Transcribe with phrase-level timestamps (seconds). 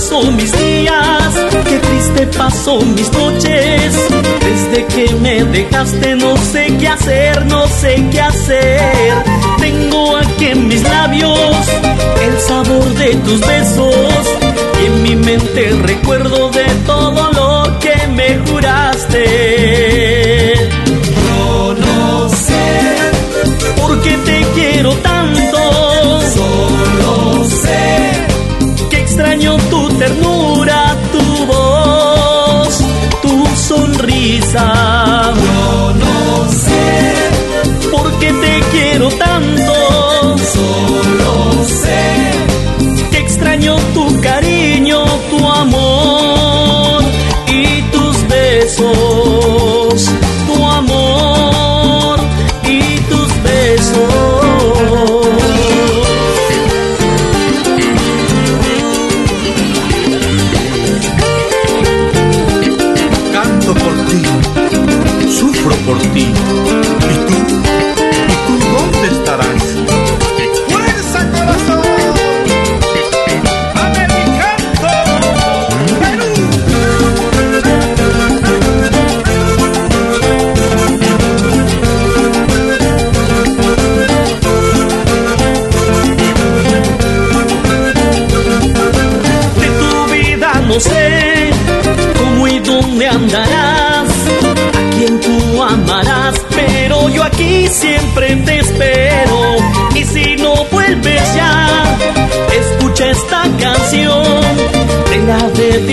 [0.00, 1.34] Paso mis días,
[1.68, 3.94] que triste paso mis noches.
[4.40, 9.12] Desde que me dejaste no sé qué hacer, no sé qué hacer.
[9.58, 11.66] Tengo aquí en mis labios
[12.22, 14.24] el sabor de tus besos
[14.82, 19.59] y en mi mente el recuerdo de todo lo que me juraste.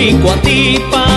[0.08, 1.07] Dedico a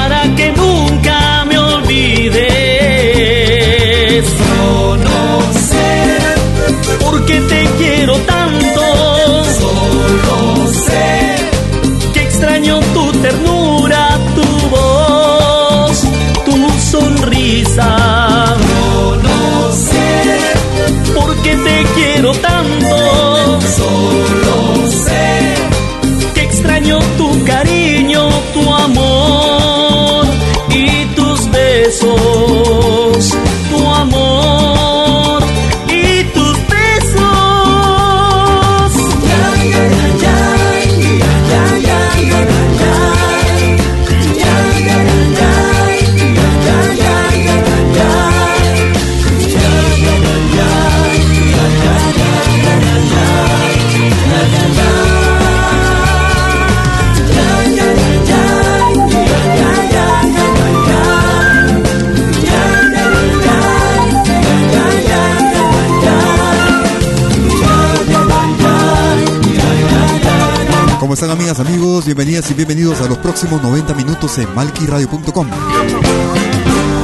[71.22, 72.06] están amigas, amigos?
[72.06, 75.48] Bienvenidas y bienvenidos a los próximos 90 minutos en malquiradio.com.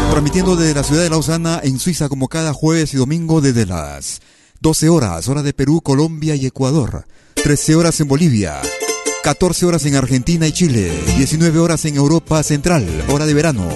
[0.09, 4.21] Transmitiendo desde la ciudad de Lausana, en Suiza, como cada jueves y domingo desde las
[4.61, 7.05] 12 horas, hora de Perú, Colombia y Ecuador.
[7.35, 8.59] 13 horas en Bolivia.
[9.21, 10.91] 14 horas en Argentina y Chile.
[11.17, 13.69] 19 horas en Europa Central, hora de verano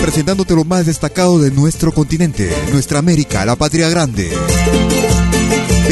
[0.00, 4.30] presentándote lo más destacado de nuestro continente, nuestra América, la patria grande.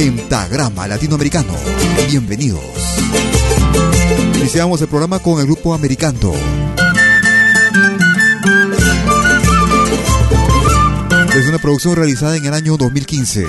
[0.00, 1.52] Pentagrama Latinoamericano.
[2.08, 2.64] Bienvenidos.
[4.38, 6.32] Iniciamos el programa con el grupo americano.
[11.36, 13.44] Es una producción realizada en el año 2015.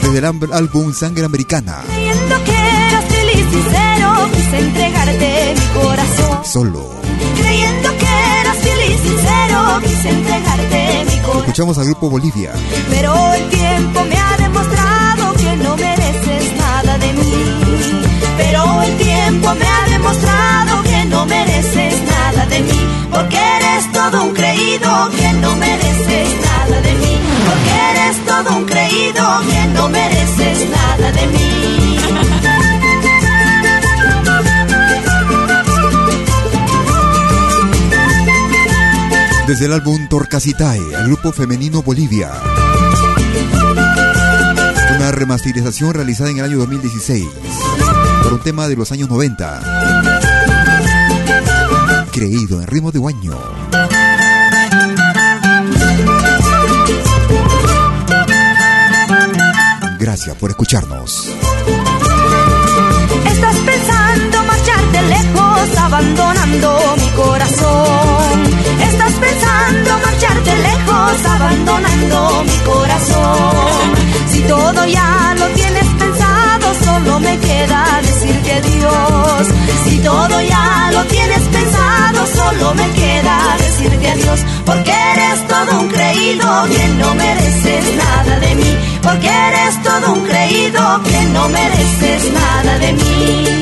[0.00, 1.82] Desde el álbum Sangre Americana.
[1.88, 6.38] Creyendo que eras feliz sincero, quise entregarte mi corazón.
[6.42, 6.90] Solo.
[7.38, 11.40] Creyendo que eras feliz y sincero, quise entregarte mi corazón.
[11.40, 12.52] Escuchamos al grupo Bolivia.
[12.88, 14.29] Pero el tiempo me ha
[15.80, 17.32] mereces nada de mí.
[18.36, 22.80] Pero el tiempo me ha demostrado que no mereces nada de mí.
[23.10, 27.14] Porque eres todo un creído que no mereces nada de mí.
[27.46, 31.40] Porque eres todo un creído que no mereces nada de mí.
[39.46, 42.30] Desde el álbum Torcasitae, el grupo femenino Bolivia.
[45.20, 47.28] Remasterización realizada en el año 2016
[48.22, 49.60] por un tema de los años 90.
[52.10, 53.38] Creído en ritmo de guaño.
[59.98, 61.28] Gracias por escucharnos.
[63.26, 68.42] Estás pensando marcharte lejos, abandonando mi corazón.
[68.90, 73.99] Estás pensando marcharte lejos, abandonando mi corazón.
[74.40, 79.46] Si todo ya lo tienes pensado, solo me queda decirte adiós.
[79.84, 84.40] Si todo ya lo tienes pensado, solo me queda decirte adiós.
[84.64, 88.76] Porque eres todo un creído que no mereces nada de mí.
[89.02, 93.60] Porque eres todo un creído que no mereces nada de mí.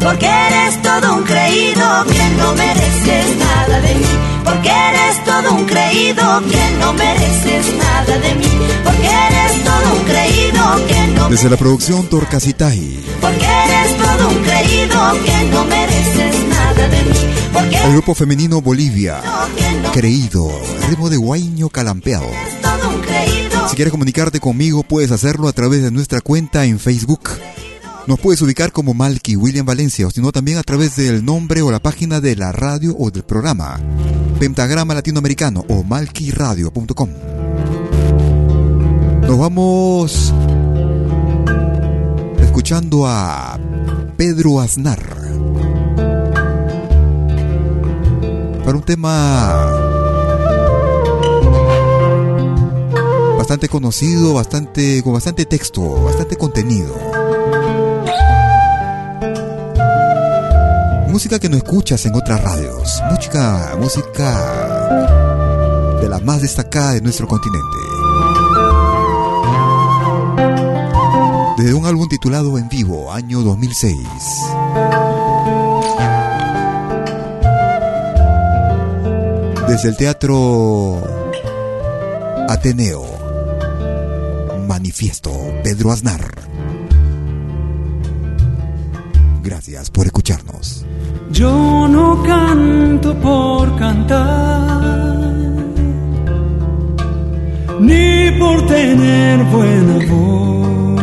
[0.00, 4.06] Porque eres todo un creído que no mereces nada de mí.
[4.44, 8.48] Porque eres todo un creído que no mereces nada de mí.
[8.82, 12.98] Porque eres todo un creído que no Desde la producción Torcasitae.
[13.20, 17.18] Porque eres todo un creído que no mereces nada de mí.
[17.52, 19.20] Porque El grupo femenino Bolivia.
[19.82, 20.50] no Creído.
[20.88, 22.24] Ritmo de guaño calampeado.
[22.24, 23.68] eres todo un creído.
[23.68, 27.28] Si quieres comunicarte conmigo, puedes hacerlo a través de nuestra cuenta en Facebook.
[28.10, 31.62] Nos puedes ubicar como Malky William Valencia, o si no, también a través del nombre
[31.62, 33.78] o la página de la radio o del programa.
[34.40, 37.08] Pentagrama Latinoamericano o malquiradio.com.
[39.22, 40.34] Nos vamos
[42.40, 43.60] escuchando a
[44.16, 44.98] Pedro Aznar.
[48.64, 49.66] Para un tema
[53.38, 57.19] bastante conocido, bastante con bastante texto, bastante contenido.
[61.20, 62.98] Música que no escuchas en otras radios.
[63.10, 67.76] Música, música de la más destacada de nuestro continente.
[71.58, 73.98] Desde un álbum titulado En Vivo, año 2006.
[79.68, 81.02] Desde el teatro
[82.48, 83.04] Ateneo.
[84.66, 86.30] Manifiesto Pedro Aznar.
[89.42, 90.86] Gracias por escucharnos.
[91.32, 94.82] Yo no canto por cantar,
[97.78, 101.00] ni por tener buena voz.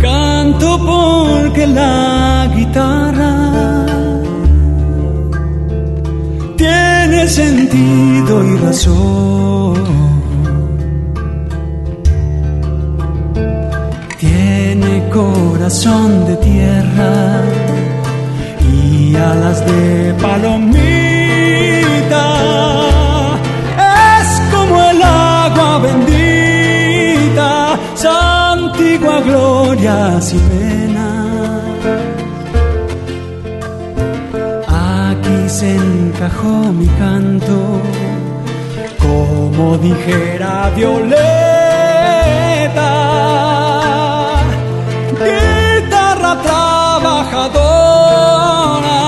[0.00, 3.86] Canto porque la guitarra
[6.56, 10.07] tiene sentido y razón.
[15.10, 17.42] Corazón de tierra
[18.72, 20.76] y alas de palomita.
[24.20, 31.08] Es como el agua bendita, santigua gloria y pena.
[35.10, 37.80] Aquí se encajó mi canto,
[39.00, 41.47] como dijera Violeta.
[45.28, 49.00] Guitarra trabajadora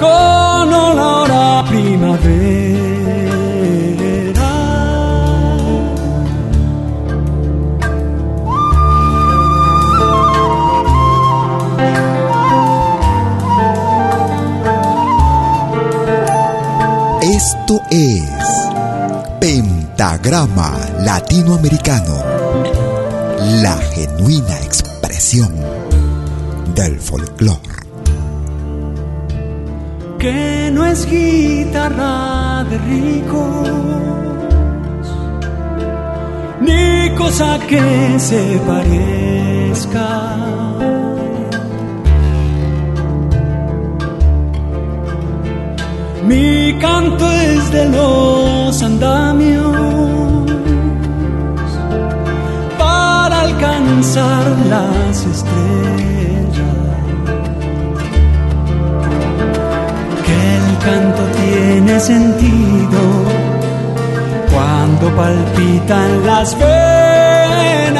[0.00, 1.30] con olor
[1.68, 2.24] primavera.
[17.20, 18.22] Esto es
[19.40, 22.22] Pentagrama Latinoamericano,
[23.62, 24.95] la genuina expresión
[26.74, 27.76] del folclore.
[30.18, 33.68] que no es guitarra de ricos,
[36.60, 40.36] ni cosa que se parezca.
[46.26, 50.15] Mi canto es de los andamios
[53.56, 55.56] alcanzar las estrellas.
[60.24, 63.00] que el canto tiene sentido
[64.52, 67.92] cuando palpitan las venas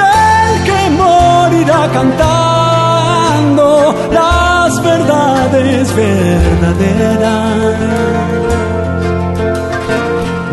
[0.00, 3.66] del que morirá cantando
[4.12, 6.74] las verdades verdaderas.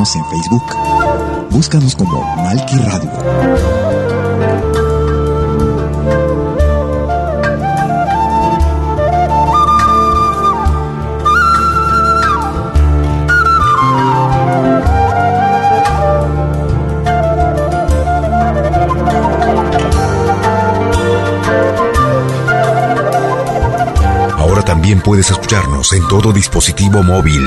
[0.00, 0.64] En Facebook.
[1.50, 3.10] Búscanos como Malki Radio.
[24.38, 27.46] Ahora también puedes escucharnos en todo dispositivo móvil.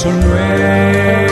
[0.00, 1.29] Será canción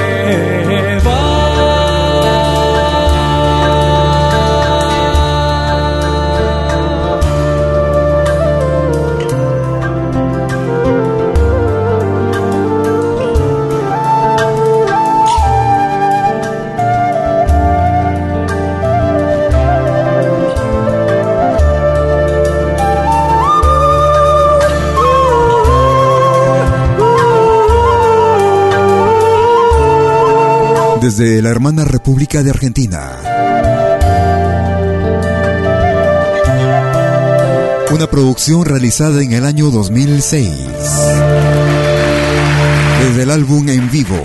[31.08, 33.12] Desde la hermana República de Argentina.
[37.90, 40.50] Una producción realizada en el año 2006.
[43.00, 44.22] Desde el álbum en vivo.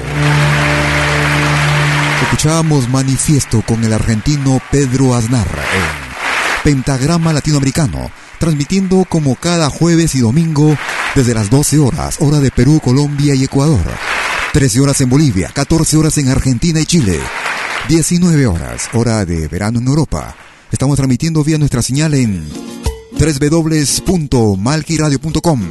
[2.23, 10.19] Escuchábamos Manifiesto con el argentino Pedro Aznar en Pentagrama Latinoamericano, transmitiendo como cada jueves y
[10.19, 10.75] domingo
[11.15, 13.79] desde las 12 horas, hora de Perú, Colombia y Ecuador.
[14.53, 17.19] 13 horas en Bolivia, 14 horas en Argentina y Chile,
[17.89, 20.35] 19 horas, hora de verano en Europa,
[20.73, 22.43] Estamos transmitiendo vía nuestra señal en
[23.11, 25.61] www.malkiradio.com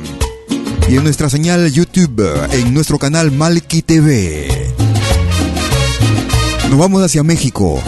[0.89, 4.47] y en nuestra señal YouTube en nuestro canal Malki TV.
[6.71, 7.83] Nos vamos hacia México.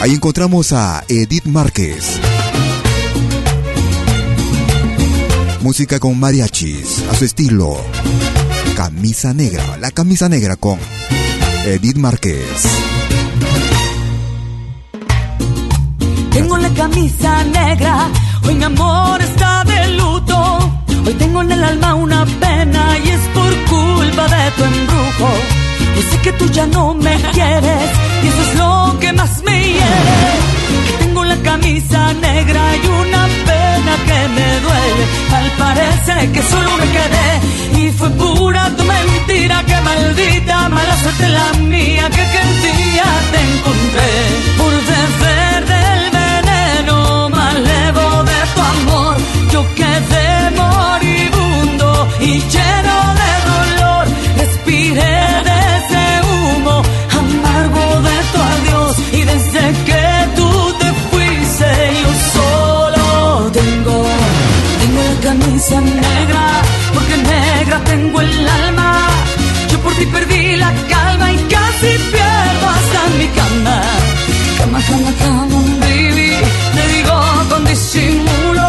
[0.00, 2.18] Ahí encontramos a Edith Márquez.
[5.60, 7.76] Música con mariachis, a su estilo.
[8.76, 10.78] Camisa negra, la camisa negra con
[11.64, 12.44] Edith Márquez.
[16.32, 18.08] Tengo la camisa negra,
[18.42, 20.58] hoy mi amor está de luto.
[21.06, 25.30] Hoy tengo en el alma una pena y es por culpa de tu embrujo.
[25.94, 27.90] Yo sé que tú ya no me quieres
[28.24, 30.63] y eso es lo que más me hiere.
[31.42, 35.04] Camisa negra y una pena que me duele.
[35.34, 39.62] Al parecer que solo me quedé y fue pura tu mentira.
[39.66, 44.12] Que maldita mala suerte la mía que aquel día te encontré
[44.58, 49.16] por beber del veneno malevo de tu amor.
[49.52, 54.06] Yo quedé moribundo y lleno de dolor.
[54.38, 55.16] Respiré
[55.48, 58.23] de ese humo amargo de
[65.72, 69.08] negra, porque negra tengo el alma.
[69.70, 73.82] Yo por ti perdí la calma y casi pierdo hasta mi cama.
[74.58, 76.32] Cama, cama, cama, baby.
[76.74, 77.16] Te digo
[77.48, 78.68] con disimulo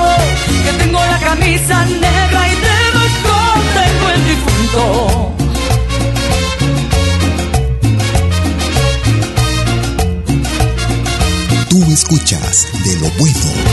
[0.64, 3.36] que tengo la camisa negra y debajo
[3.80, 4.82] tengo el difunto.
[11.70, 13.65] Tú escuchas de lo bueno,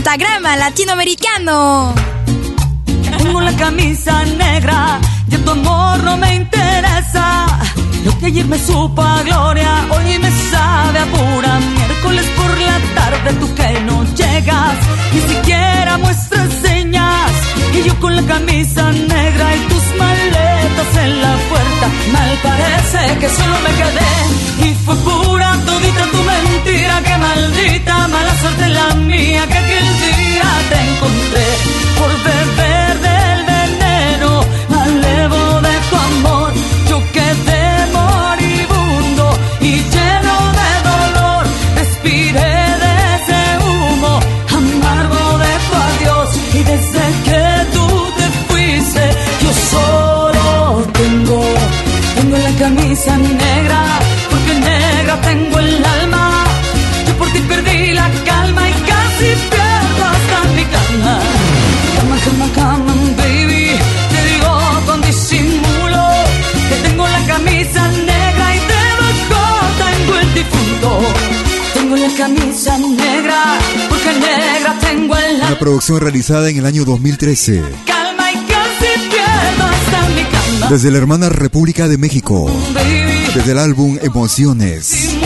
[0.00, 1.94] pentagrama latinoamericano.
[3.18, 7.46] Tengo la camisa negra, ya tu amor no me interesa.
[8.04, 11.60] Lo que ayer me supo a gloria, hoy me sabe a pura.
[11.76, 14.78] Miércoles por la tarde, tú que no llegas,
[15.12, 17.32] ni siquiera muestras señas.
[17.74, 19.84] Y yo con la camisa negra y tus
[20.80, 21.86] en la puerta.
[22.12, 27.02] Mal parece que solo me quedé y fue pura todita tu mentira.
[27.02, 31.46] Que maldita mala suerte la mía que aquel día te encontré
[31.98, 32.59] por beber
[52.60, 53.80] camisa negra,
[54.28, 56.44] porque negra tengo el alma.
[57.06, 61.18] Yo por ti perdí la calma y casi pierdo hasta mi cama.
[61.96, 63.70] Cama, cama, cama, baby.
[64.12, 64.52] Te digo
[64.86, 66.04] con disimulo
[66.68, 69.42] que tengo la camisa negra y debajo
[69.84, 70.90] tengo el difunto.
[71.72, 73.40] Tengo la camisa negra
[73.88, 75.58] porque negra tengo el Una alma.
[75.58, 80.39] producción realizada en el año 2013 Calma y casi pierdo hasta mi.
[80.68, 82.50] Desde la hermana República de México,
[83.34, 85.16] desde el álbum Emociones.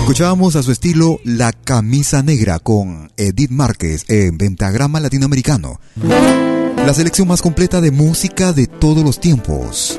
[0.00, 5.80] Escuchábamos a su estilo La Camisa Negra con Edith Márquez en Pentagrama Latinoamericano.
[6.76, 9.98] La selección más completa de música de todos los tiempos.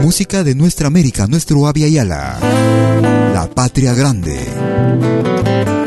[0.00, 2.38] Música de nuestra América, nuestro Avia Yala.
[3.34, 5.81] La Patria Grande.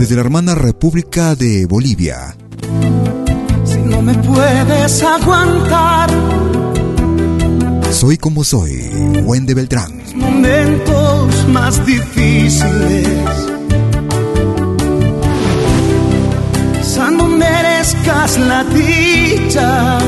[0.00, 2.34] Desde la hermana República de Bolivia.
[3.66, 6.08] Si no me puedes aguantar
[7.92, 8.88] Soy como soy,
[9.26, 10.02] Wendy Beltrán.
[10.14, 13.08] momentos más difíciles.
[16.78, 19.98] Quizá no merezcas la dicha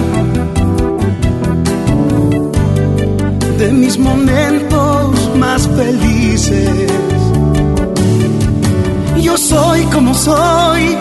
[3.59, 7.32] de mis momentos más felices.
[9.23, 10.99] Yo soy como soy,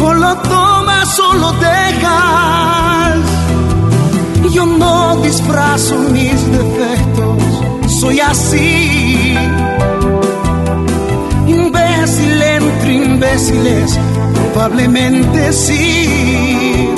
[0.00, 3.16] o lo tomas o lo dejas.
[4.52, 7.42] Yo no disfrazo mis defectos,
[8.00, 9.34] soy así.
[11.48, 13.98] Imbécil entre imbéciles,
[14.52, 16.88] probablemente sí.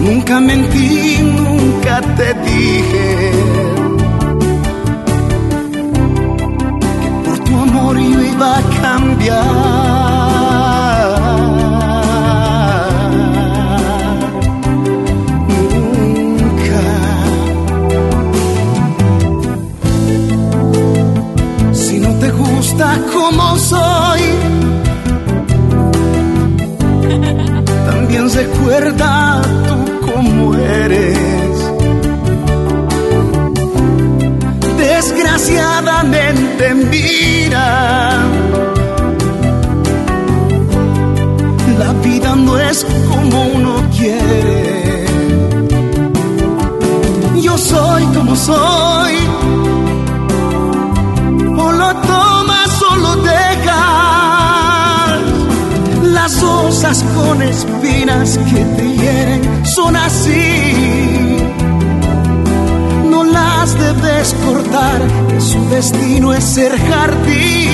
[0.00, 1.63] Nunca mentí, nunca
[66.54, 67.73] ser jardín.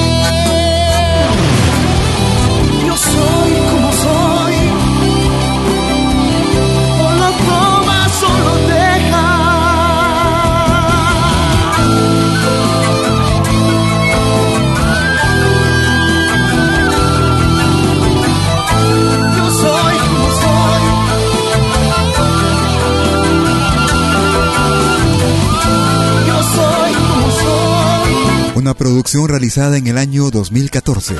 [28.81, 31.13] Producción realizada en el año 2014.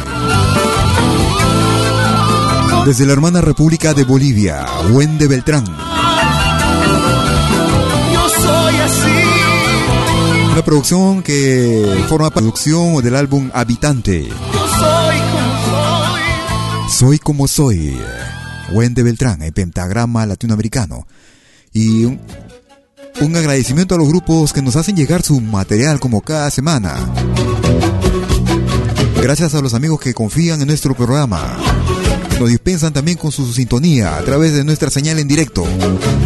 [2.87, 5.65] Desde la hermana República de Bolivia, Wende Beltrán.
[8.11, 10.51] Yo soy así.
[10.53, 14.27] Una producción que forma producción del álbum Habitante.
[14.27, 16.89] Yo soy como soy.
[16.89, 17.95] Soy como soy.
[18.71, 21.05] Wende Beltrán, en pentagrama latinoamericano.
[21.71, 22.19] Y un,
[23.21, 26.95] un agradecimiento a los grupos que nos hacen llegar su material como cada semana.
[29.21, 31.57] Gracias a los amigos que confían en nuestro programa.
[32.39, 35.63] Nos dispensan también con su sintonía a través de nuestra señal en directo.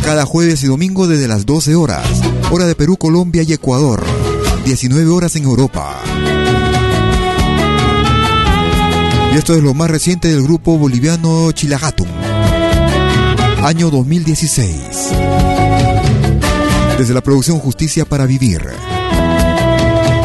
[0.04, 2.08] Cada jueves y domingo desde las 12 horas.
[2.52, 4.02] Hora de Perú, Colombia y Ecuador.
[4.64, 6.02] 19 horas en Europa.
[9.34, 12.08] Y esto es lo más reciente del grupo boliviano Chilagatum.
[13.62, 14.78] Año 2016.
[16.98, 18.62] Desde la producción Justicia para Vivir.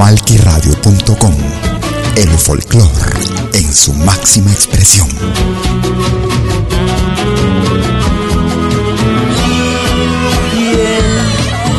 [0.00, 1.36] Malquiradio.com
[2.16, 3.12] El folclore
[3.52, 5.06] en su máxima expresión.
[10.52, 11.04] ¿Quién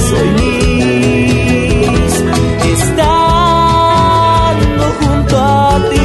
[0.10, 2.14] soy Liz,
[2.74, 6.00] estando junto a ti,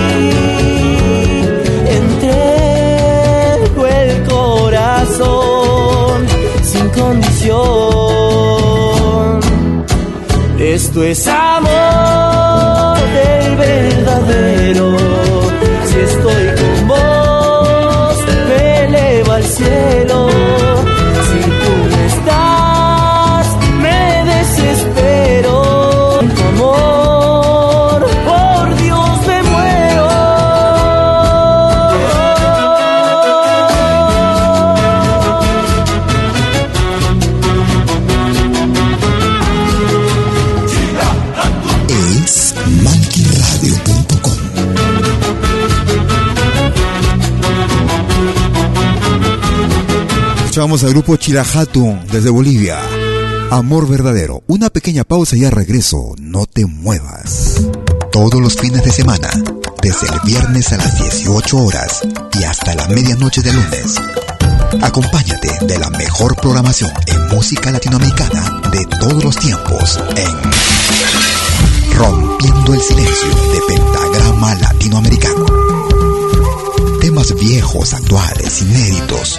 [2.00, 6.26] entrego el corazón
[6.62, 7.58] sin condición.
[10.58, 15.07] Esto es amor del verdadero.
[50.58, 52.80] Escuchamos al grupo Chilajatu desde Bolivia.
[53.52, 54.42] Amor verdadero.
[54.48, 56.16] Una pequeña pausa y ya regreso.
[56.18, 57.62] No te muevas.
[58.10, 59.28] Todos los fines de semana,
[59.80, 62.00] desde el viernes a las 18 horas
[62.32, 64.00] y hasta la medianoche de lunes.
[64.82, 72.80] Acompáñate de la mejor programación en música latinoamericana de todos los tiempos en Rompiendo el
[72.80, 75.46] Silencio de Pentagrama Latinoamericano.
[77.00, 79.38] Temas viejos, actuales, inéditos.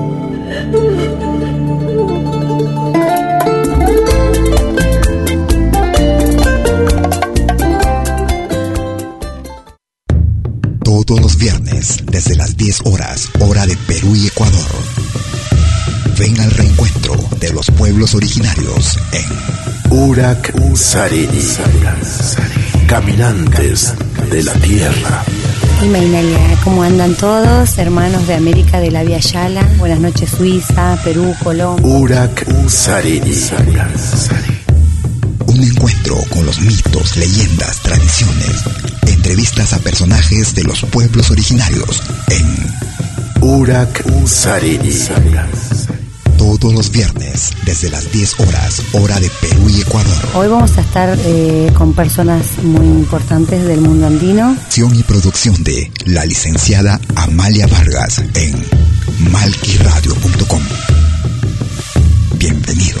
[11.81, 14.71] Viernes, desde las 10 horas, hora de Perú y Ecuador.
[16.17, 21.57] Ven al reencuentro de los pueblos originarios en Urak Sariri.
[22.87, 23.93] Caminantes
[24.29, 25.23] de la tierra.
[25.83, 27.77] Y Mainalia, ¿cómo andan todos?
[27.77, 29.67] Hermanos de América de la Vía Yala.
[29.77, 31.85] Buenas noches, Suiza, Perú, Colombia.
[31.85, 33.49] Urak Sariri.
[35.47, 38.63] Un encuentro con los mitos, leyendas, tradiciones,
[39.31, 42.73] entrevistas a personajes de los pueblos originarios en
[43.39, 44.93] Urak Sariri.
[46.37, 50.27] todos los viernes desde las 10 horas, hora de Perú y Ecuador.
[50.33, 54.49] Hoy vamos a estar eh, con personas muy importantes del mundo andino.
[54.49, 58.53] Acción y producción de la licenciada Amalia Vargas en
[59.31, 60.61] malquiradio.com.
[62.37, 63.00] Bienvenidos.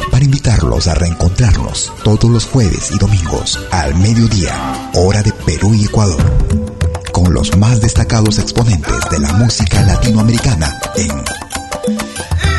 [0.23, 6.21] invitarlos a reencontrarnos todos los jueves y domingos al mediodía, hora de Perú y Ecuador,
[7.11, 11.11] con los más destacados exponentes de la música latinoamericana en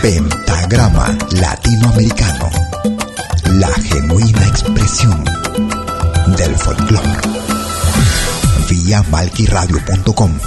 [0.01, 2.51] Pentagrama Latinoamericano,
[3.53, 5.25] la genuina expresión
[6.37, 7.11] del folclore.
[8.68, 10.38] Vía malquiradio.com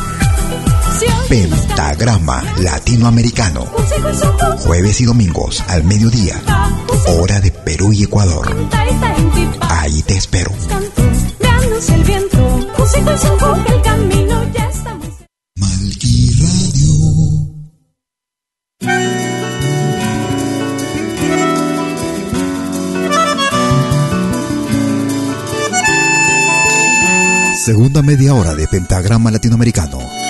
[1.30, 3.66] Pentagrama Latinoamericano.
[4.60, 6.42] Jueves y domingos al mediodía.
[7.08, 8.48] Hora de Perú y Ecuador.
[9.62, 10.52] Ahí te espero.
[27.66, 30.25] Segunda media hora de Pentagrama Latinoamericano.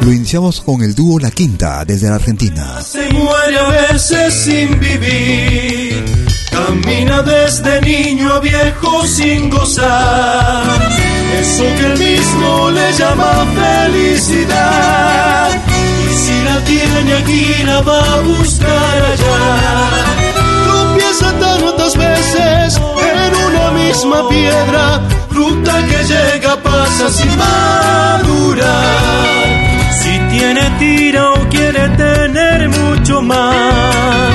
[0.00, 2.80] Lo iniciamos con el dúo La Quinta desde la Argentina.
[2.82, 6.04] Se muere a veces sin vivir,
[6.50, 10.64] camina desde niño a viejo sin gozar.
[11.40, 15.50] Eso que él mismo le llama felicidad.
[16.06, 19.90] Y si la tiene aquí, la va a buscar allá.
[20.64, 28.68] Tropieza tantas veces en una misma piedra, fruta que llega, pasa sin madurar.
[30.08, 34.34] Si tiene tira o quiere mucho más.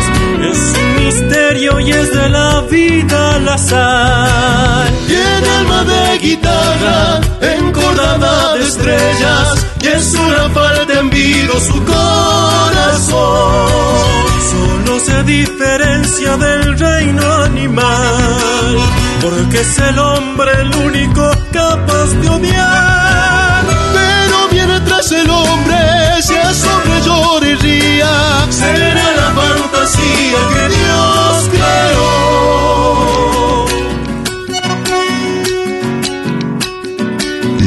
[0.52, 4.94] Es un misterio y es de la vida la sal.
[5.08, 13.14] Tiene alma de guitarra, encordada de estrellas, y es una falta en vivo su corazón.
[14.52, 18.78] Solo se diferencia del reino animal,
[19.22, 23.13] porque es el hombre el único capaz de odiar.
[25.06, 25.76] Tras el hombre,
[26.22, 28.08] si es hombre
[28.50, 32.16] será la fantasía que Dios creó.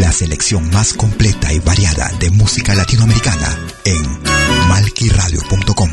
[0.00, 4.18] La selección más completa y variada de música latinoamericana en
[4.68, 5.90] malquiradio.com.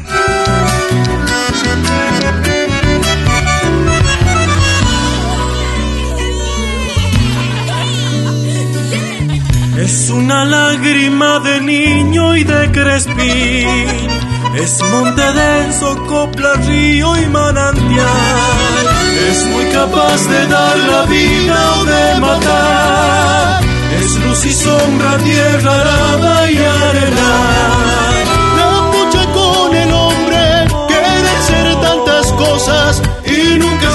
[9.83, 14.07] Es una lágrima de niño y de crespín.
[14.55, 18.85] Es monte denso, copla, río y manantial.
[19.29, 23.63] Es muy capaz de dar la vida o de matar.
[23.99, 27.92] Es luz y sombra, tierra arada y arenal.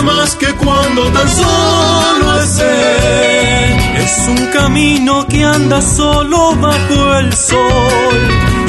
[0.08, 3.78] Más que cuando tan solo es él.
[4.04, 8.18] Es un camino que anda solo bajo el sol,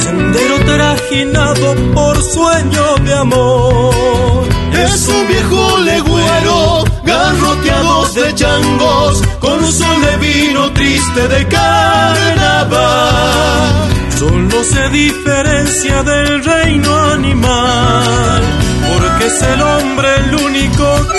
[0.06, 4.46] sendero trajinado por sueño de amor.
[4.86, 12.80] Es un viejo legüero, garroteados de changos, con un sol de vino triste de carnaval.
[14.18, 18.42] Solo se diferencia del reino animal,
[18.90, 21.19] porque es el hombre el único capaz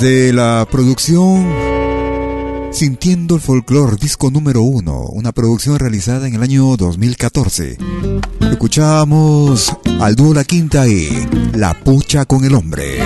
[0.00, 1.44] Desde la producción
[2.70, 7.78] Sintiendo el Folklore, disco número uno, una producción realizada en el año 2014.
[8.48, 13.00] Escuchamos al dúo La Quinta y La Pucha con el Hombre.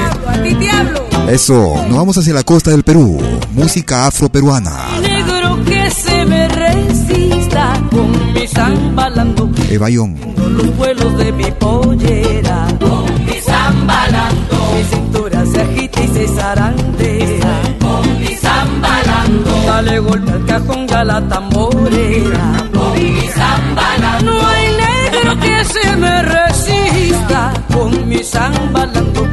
[1.31, 3.19] Eso, nos vamos hacia la costa del Perú,
[3.53, 5.01] música afroperuana.
[5.01, 9.51] Negro que se me resista con mi zambalando.
[9.71, 10.19] Evayón.
[10.37, 14.73] Los vuelos de mi pollera con mi zambalando.
[14.77, 19.51] Mi cintura se agita y se zarandea con mi zambalando.
[19.67, 24.33] Dale golpe al cajón a la tamborera con mi zambalando.
[24.33, 29.27] No hay negro que se me resista con mi zambalando.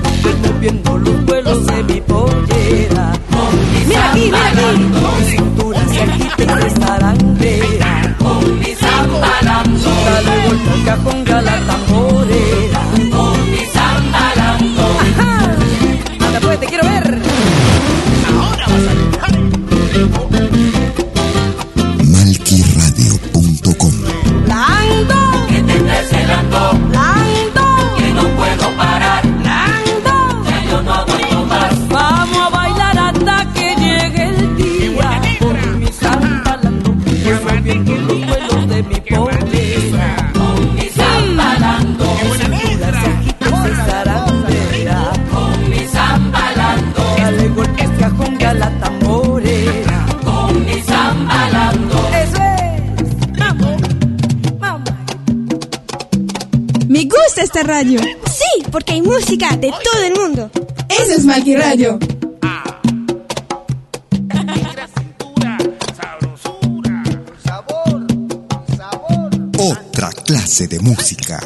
[0.46, 4.64] Moviendo los vuelos de mi pollera con mi Mira aquí, mira aquí.
[5.20, 6.46] Mi cintura se agita y
[8.24, 9.90] con mi zambalando.
[10.06, 12.09] Dale golpe al cajón a la tamborera
[57.60, 58.00] esta radio.
[58.02, 60.52] Sí, porque hay música de todo el mundo.
[60.90, 62.00] Eso es Malqui Radio.
[69.58, 71.40] Otra clase de música.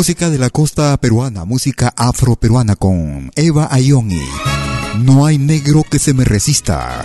[0.00, 4.22] Música de la costa peruana, música afroperuana con Eva Ayoni.
[5.00, 7.04] No hay negro que se me resista.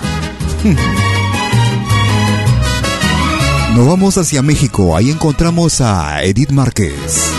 [3.76, 7.35] Nos vamos hacia México, ahí encontramos a Edith Márquez.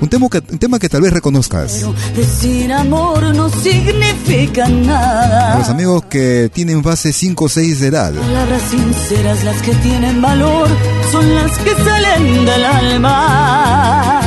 [0.00, 1.84] Un tema, que, un tema que tal vez reconozcas.
[2.16, 5.58] decir amor no significa nada.
[5.58, 8.14] los amigos que tienen base 5 o 6 de edad.
[8.14, 10.68] Palabras sinceras, las que tienen valor,
[11.12, 14.20] son las que salen del alma.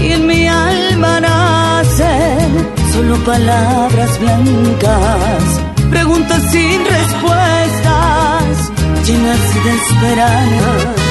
[0.00, 5.42] Y en mi alma nacen solo palabras blancas,
[5.90, 8.70] preguntas sin respuestas,
[9.04, 11.02] llenas de esperanza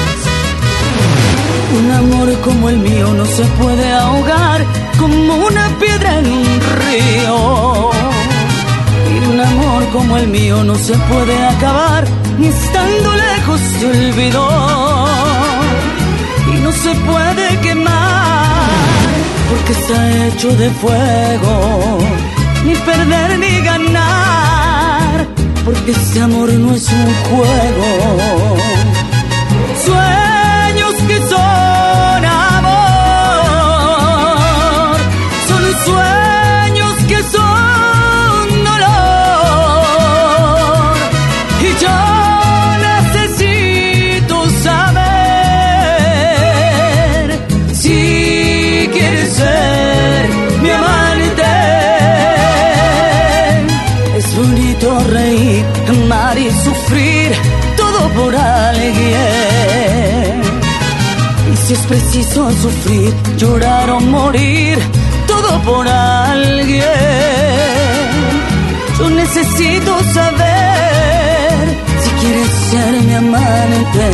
[1.78, 4.64] un amor como el mío no se puede ahogar
[4.98, 7.90] como una piedra en un río.
[9.12, 12.04] Y un amor como el mío no se puede acabar
[12.38, 14.48] ni estando lejos se olvidó.
[16.52, 18.72] Y no se puede quemar
[19.48, 21.98] porque está hecho de fuego.
[22.64, 25.26] Ni perder ni ganar
[25.64, 28.56] porque este amor no es un juego.
[61.72, 64.78] Es preciso sufrir, llorar o morir
[65.64, 66.82] por alguien.
[68.98, 71.52] Yo necesito saber
[72.02, 74.06] si quieres ser mi amante.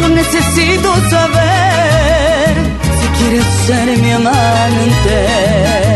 [0.00, 2.54] Yo necesito saber
[3.00, 5.87] si quieres ser mi amante.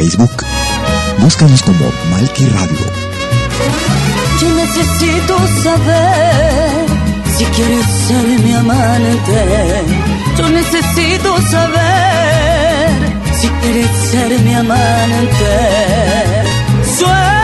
[0.00, 0.46] Facebook.
[1.18, 2.86] Búscanos como Malky Radio.
[4.40, 6.86] Yo necesito saber
[7.36, 9.40] si quieres ser mi amante.
[10.38, 12.88] Yo necesito saber
[13.38, 15.52] si quieres ser mi amante.
[16.98, 17.39] Sueños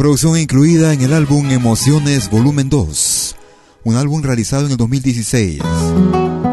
[0.00, 3.36] producción incluida en el álbum Emociones Volumen 2,
[3.84, 5.60] un álbum realizado en el 2016.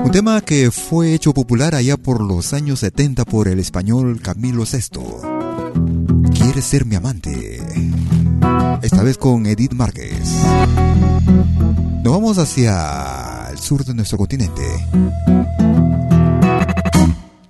[0.04, 4.66] Un tema que fue hecho popular allá por los años 70 por el español Camilo
[4.66, 5.00] VI.
[6.34, 7.62] ¿Quieres ser mi amante?
[8.82, 10.30] Esta vez con Edith Márquez.
[12.04, 14.62] Nos vamos hacia el sur de nuestro continente.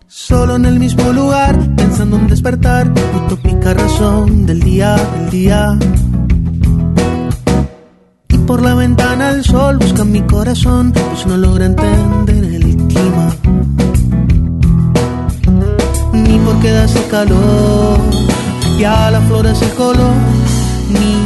[0.05, 1.57] Solo en el mismo lugar,
[1.97, 2.93] pensando en despertar,
[3.25, 5.79] utópica razón del día, del día.
[8.29, 13.35] Y por la ventana el sol busca mi corazón, pues no logra entender el clima.
[16.13, 17.97] Ni por qué hace calor,
[18.77, 20.13] ya la flor hace color,
[20.89, 21.25] ni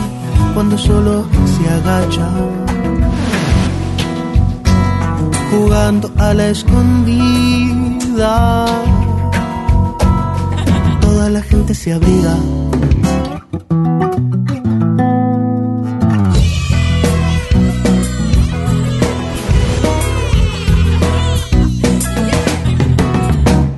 [0.53, 2.29] cuando solo se agacha.
[5.51, 7.27] Jugando a la escondida,
[11.29, 12.35] la gente se abriga.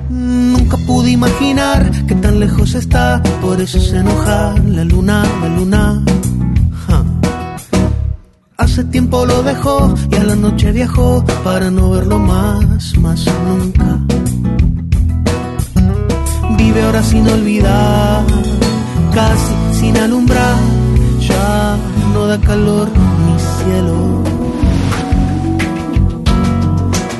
[0.08, 6.04] Nunca pude imaginar que tan lejos está, por eso se enoja la luna, la luna.
[8.56, 14.00] Hace tiempo lo dejó y a la noche viajó para no verlo más, más nunca.
[16.74, 18.24] Vive ahora sin olvidar,
[19.14, 20.56] casi sin alumbrar,
[21.20, 21.76] ya
[22.12, 22.88] no da calor
[23.24, 24.24] mi cielo.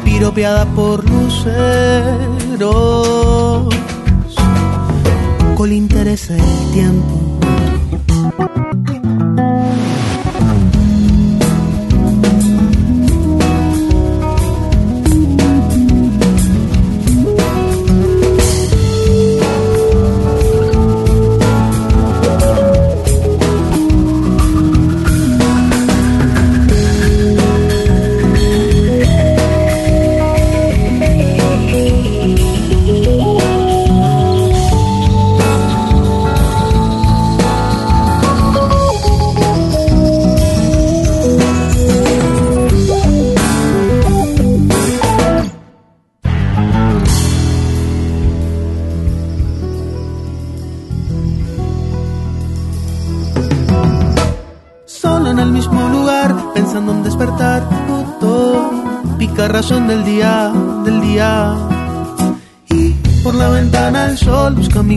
[0.04, 1.54] piropeada por luceros,
[5.56, 6.42] con el interés el
[6.72, 7.23] tiempo.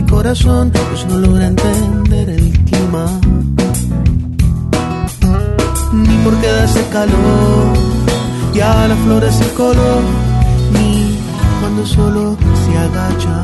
[0.00, 3.06] Mi corazón, pues no logra entender el clima.
[5.92, 7.76] Ni por qué da ese calor,
[8.54, 10.02] ya la flor es el color,
[10.74, 11.18] ni
[11.60, 13.36] cuando solo se agacha.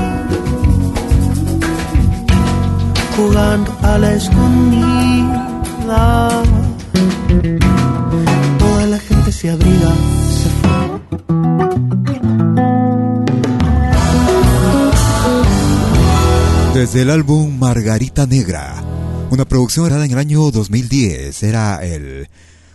[3.16, 5.48] Jugando a la escondida,
[16.84, 18.84] Desde el álbum Margarita Negra,
[19.30, 22.28] una producción grabada en el año 2010, era el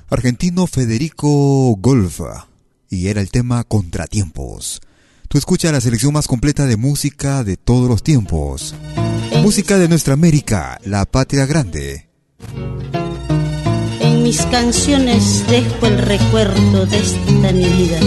[0.09, 2.47] argentino Federico Golfa
[2.89, 4.81] y era el tema Contratiempos.
[5.27, 8.73] Tú escuchas la selección más completa de música de todos los tiempos.
[9.43, 12.09] Música de nuestra América, la patria grande.
[13.99, 17.99] En mis canciones dejo el recuerdo de esta mi vida.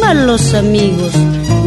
[0.00, 1.12] Malos amigos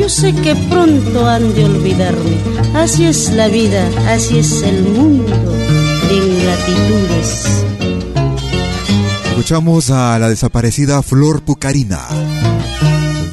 [0.02, 2.38] yo sé que pronto han de olvidarme.
[2.74, 5.32] Así es la vida, así es el mundo
[6.10, 7.64] de ingratitudes.
[9.30, 12.00] Escuchamos a la desaparecida Flor Pucarina.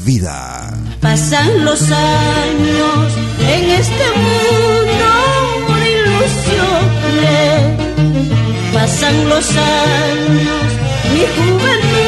[0.04, 0.74] Vida.
[1.00, 5.08] Pasan los años en este mundo
[5.80, 7.62] de ilusiones.
[8.74, 10.66] Pasan los años,
[11.14, 12.07] mi juventud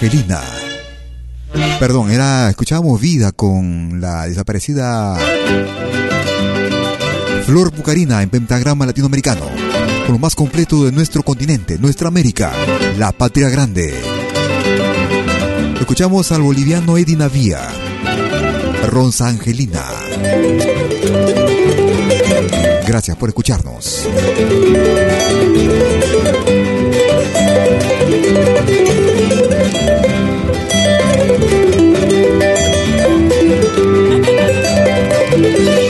[0.00, 0.40] Angelina.
[1.80, 5.18] Perdón, era escuchábamos Vida con la desaparecida
[7.44, 9.46] Flor Pucarina en pentagrama latinoamericano
[10.06, 12.52] con lo más completo de nuestro continente, nuestra América,
[12.96, 13.92] la patria grande.
[15.80, 17.60] Escuchamos al boliviano Eddie Navia,
[18.86, 19.82] Ronza Angelina.
[22.86, 24.06] Gracias por escucharnos.
[35.48, 35.87] Música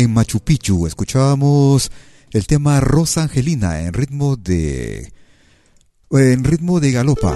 [0.00, 1.90] en Machu Picchu escuchábamos
[2.30, 5.12] el tema Rosa Angelina en ritmo de
[6.10, 7.34] en ritmo de galopa.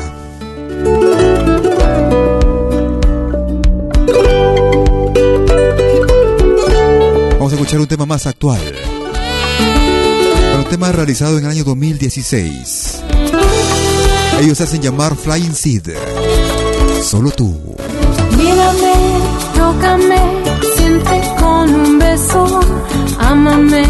[7.33, 8.63] Vamos a escuchar un tema más actual.
[10.57, 13.03] Un tema realizado en el año 2016.
[14.41, 15.91] Ellos hacen llamar Flying Seed.
[17.03, 17.77] Solo tú.
[18.39, 18.95] Mírame,
[19.55, 20.44] tócame,
[21.41, 22.61] con un beso,
[23.19, 23.85] ámame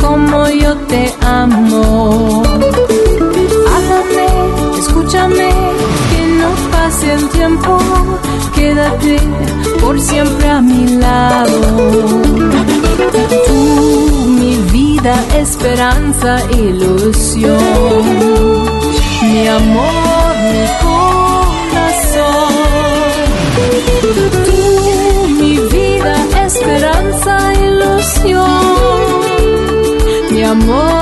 [0.00, 2.42] como yo te amo.
[3.74, 4.28] Háblame,
[4.78, 5.48] escúchame,
[6.10, 7.78] que no pase el tiempo,
[8.54, 9.18] quédate
[9.80, 11.60] por siempre a mi lado.
[13.46, 17.58] Tú, mi vida, esperanza, ilusión,
[19.22, 21.07] mi amor, mi corazón.
[30.62, 30.97] Amor,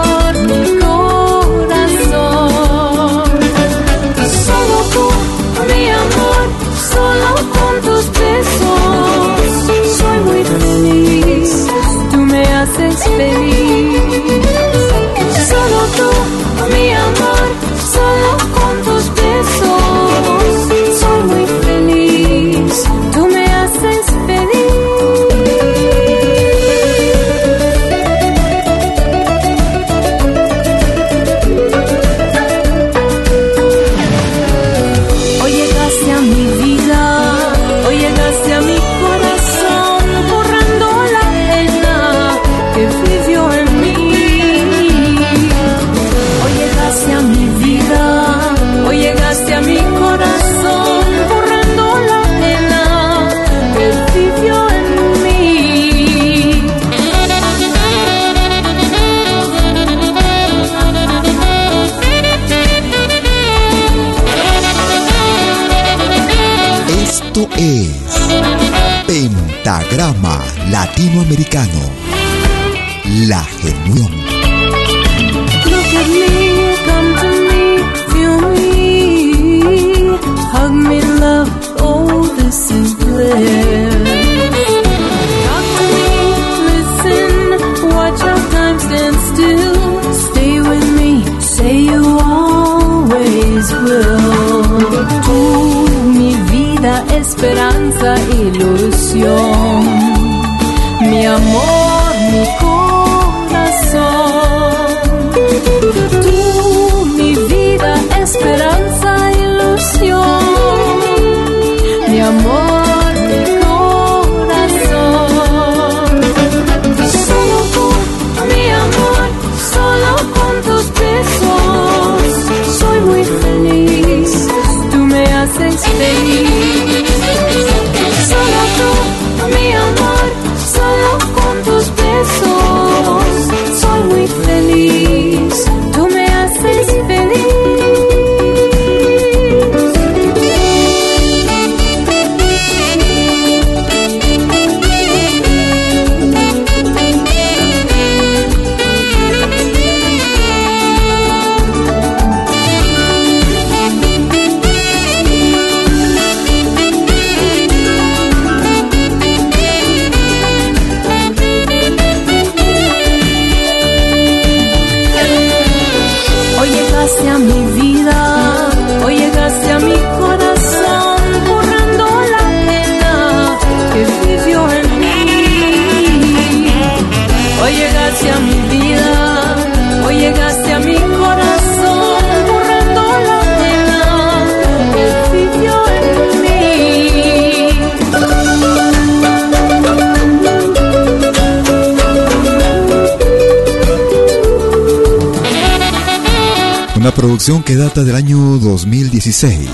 [197.16, 199.70] producción que data del año 2016.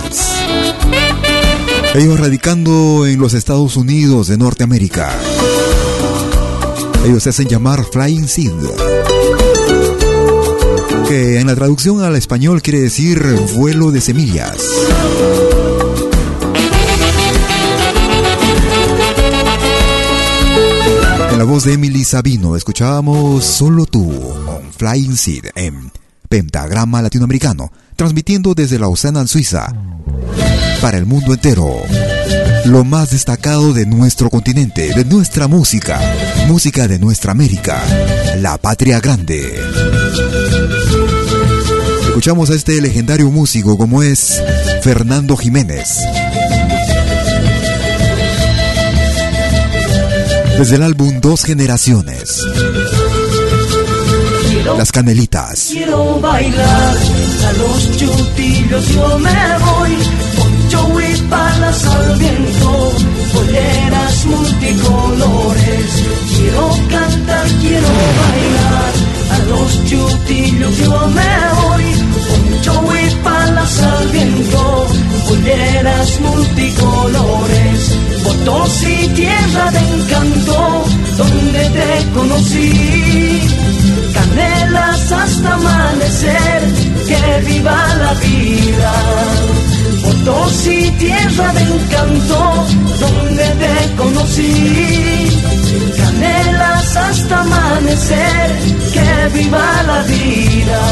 [1.95, 5.13] Ellos radicando en los Estados Unidos de Norteamérica.
[7.05, 8.53] Ellos se hacen llamar Flying Seed.
[11.09, 13.21] Que en la traducción al español quiere decir
[13.57, 14.57] vuelo de semillas.
[21.33, 25.92] En la voz de Emily Sabino escuchábamos Solo tú, on Flying Seed en
[26.33, 29.71] Pentagrama Latinoamericano, transmitiendo desde Lausana, Suiza,
[30.81, 31.83] para el mundo entero.
[32.65, 36.01] Lo más destacado de nuestro continente, de nuestra música,
[36.49, 37.83] música de nuestra América,
[38.39, 39.61] la patria grande.
[42.07, 44.43] Escuchamos a este legendario músico como es
[44.81, 45.99] Fernando Jiménez.
[50.57, 52.43] Desde el álbum Dos Generaciones.
[54.65, 55.71] Las Canelitas.
[55.73, 56.97] Quiero bailar
[57.49, 59.97] a los chutillos, yo me voy.
[60.37, 62.93] Poncho y palas al viento,
[63.35, 66.03] polleras multicolores.
[66.37, 67.89] Quiero cantar, quiero
[68.23, 68.93] bailar
[69.31, 71.85] a los chutillos, yo me voy.
[72.29, 74.87] Poncho y palas al viento,
[75.29, 77.99] polleras multicolores.
[78.25, 80.85] Votos y tierra de encanto,
[81.19, 83.43] donde te conocí
[84.13, 86.63] canelas hasta amanecer,
[87.07, 88.93] que viva la vida.
[90.03, 92.67] Fotos y tierra de encanto,
[93.01, 95.31] donde te conocí.
[95.97, 98.51] Canelas hasta amanecer,
[98.93, 100.83] que viva la vida.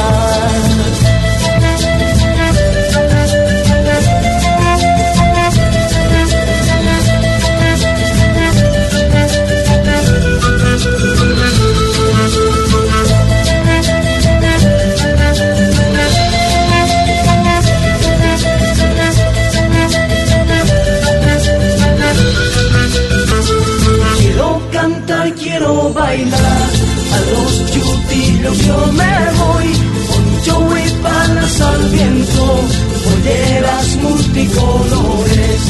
[26.10, 29.66] A los chutillos yo me voy
[30.08, 32.60] poncho y palas al viento
[33.04, 35.60] polleras multicolores.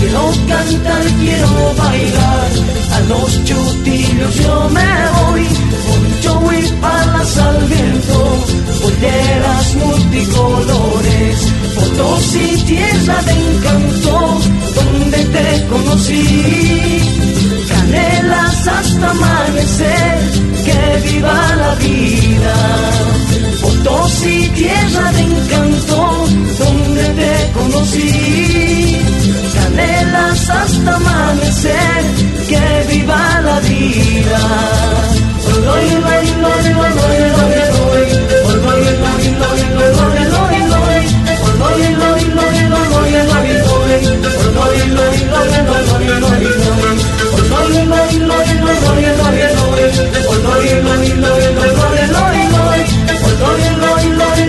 [0.00, 2.50] Quiero cantar quiero bailar.
[2.92, 4.90] A los chutillos yo me
[5.20, 5.46] voy
[5.86, 8.44] poncho y palas al viento
[8.80, 11.36] polleras multicolores.
[11.74, 14.40] Fotos y tierra de encanto
[14.76, 17.20] donde te conocí.
[17.68, 19.14] Canelas hasta
[19.70, 20.18] amanecer,
[20.64, 22.54] que viva la vida.
[23.60, 26.26] Fotos y tierra de encanto,
[26.58, 28.96] donde te conocí.
[29.54, 32.04] Canelas hasta amanecer,
[32.48, 34.40] que viva la vida.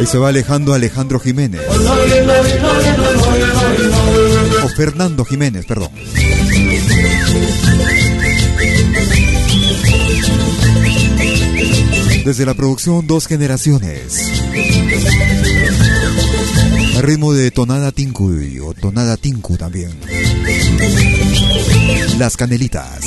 [0.01, 1.61] Y se va alejando Alejandro Jiménez.
[4.63, 5.89] O Fernando Jiménez, perdón.
[12.25, 14.31] Desde la producción Dos Generaciones.
[16.95, 18.31] El ritmo de Tonada Tinku
[18.63, 19.91] o Tonada Tinku también.
[22.17, 23.01] Las Canelitas.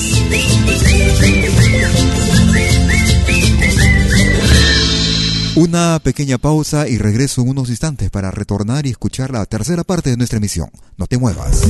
[5.56, 10.10] Una pequeña pausa y regreso en unos instantes para retornar y escuchar la tercera parte
[10.10, 10.68] de nuestra emisión.
[10.96, 11.60] No te muevas.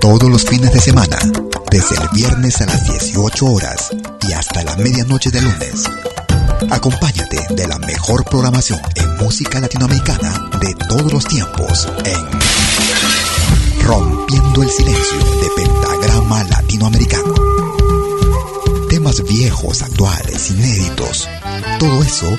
[0.00, 1.18] Todos los fines de semana,
[1.70, 3.90] desde el viernes a las 18 horas
[4.26, 5.84] y hasta la medianoche de lunes.
[6.70, 14.70] Acompáñate de la mejor programación en música latinoamericana de todos los tiempos en Rompiendo el
[14.70, 17.34] Silencio de Pentagrama Latinoamericano.
[18.88, 21.28] Temas viejos, actuales, inéditos.
[21.78, 22.38] Todo eso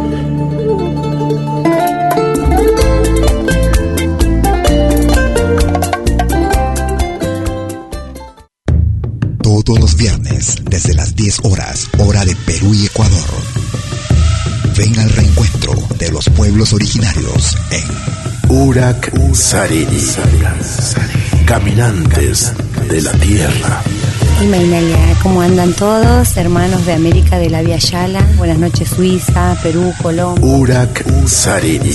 [9.51, 13.27] Todos los viernes, desde las 10 horas, hora de Perú y Ecuador.
[14.77, 17.83] Ven al reencuentro de los pueblos originarios en
[18.49, 20.01] Urak Sarini.
[21.45, 22.53] Caminantes
[22.89, 23.83] de la tierra.
[24.41, 26.37] Y Mainalia, ¿cómo andan todos?
[26.37, 28.25] Hermanos de América de la Via Yala.
[28.37, 30.45] Buenas noches, Suiza, Perú, Colombia.
[30.45, 31.91] Urak Sarini.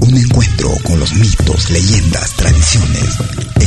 [0.00, 3.16] Un encuentro con los mitos, leyendas, tradiciones,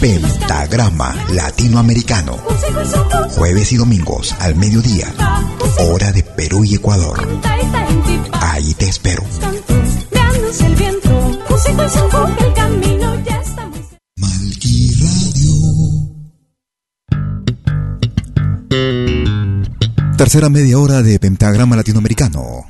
[0.00, 2.36] Pentagrama Latinoamericano.
[3.36, 5.06] Jueves y domingos al mediodía.
[5.78, 7.26] Hora de Perú y Ecuador.
[8.32, 9.22] Ahí te espero.
[20.16, 22.64] Tercera media hora de Pentagrama Latinoamericano.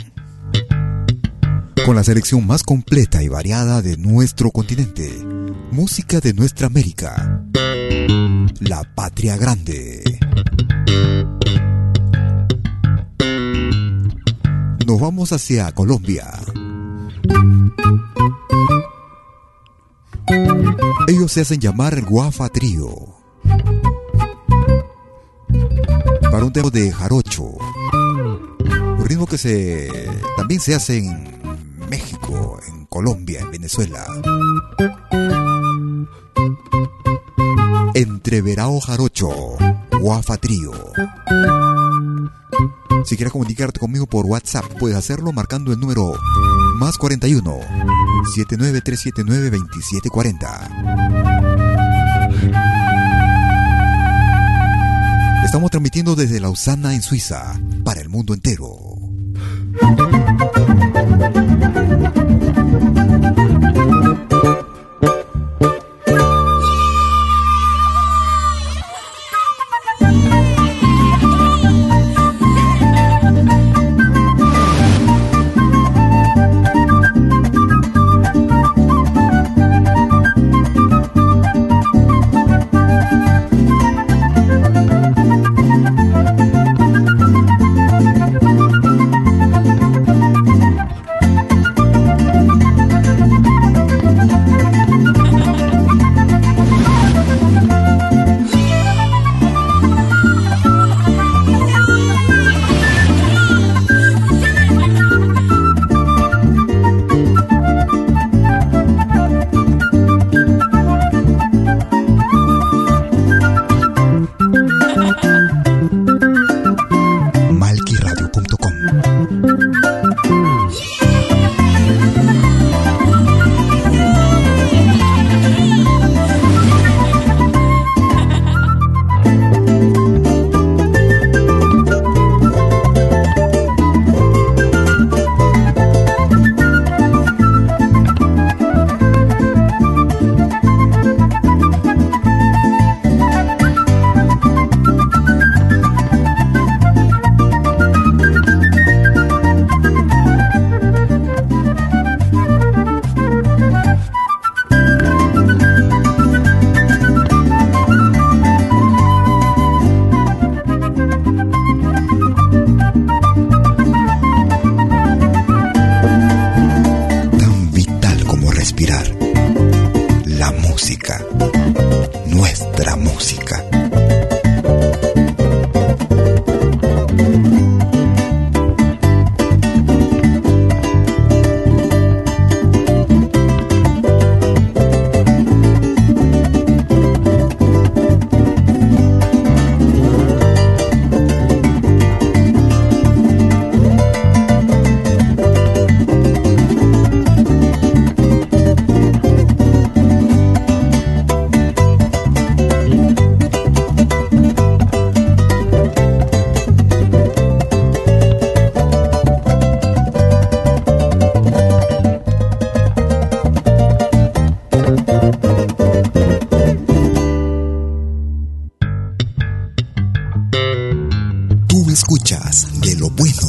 [1.85, 5.32] Con la selección más completa y variada de nuestro continente.
[5.71, 7.45] Música de nuestra América.
[8.61, 10.03] La Patria Grande.
[14.87, 16.31] Nos vamos hacia Colombia.
[21.09, 22.91] Ellos se hacen llamar Guafa Trío.
[26.31, 27.45] Para un tema de jarocho.
[28.99, 29.91] Un ritmo que se
[30.37, 31.41] también se hace en
[31.89, 34.05] México, en Colombia, en Venezuela.
[37.95, 39.31] Entreverao Jarocho,
[39.99, 40.73] Guafa Trío.
[43.07, 46.13] Si quieres comunicarte conmigo por WhatsApp, puedes hacerlo marcando el número
[46.77, 47.61] más 41
[48.35, 50.69] 79379 2740.
[55.47, 58.93] Estamos transmitiendo desde Lausana, en Suiza, para el mundo entero.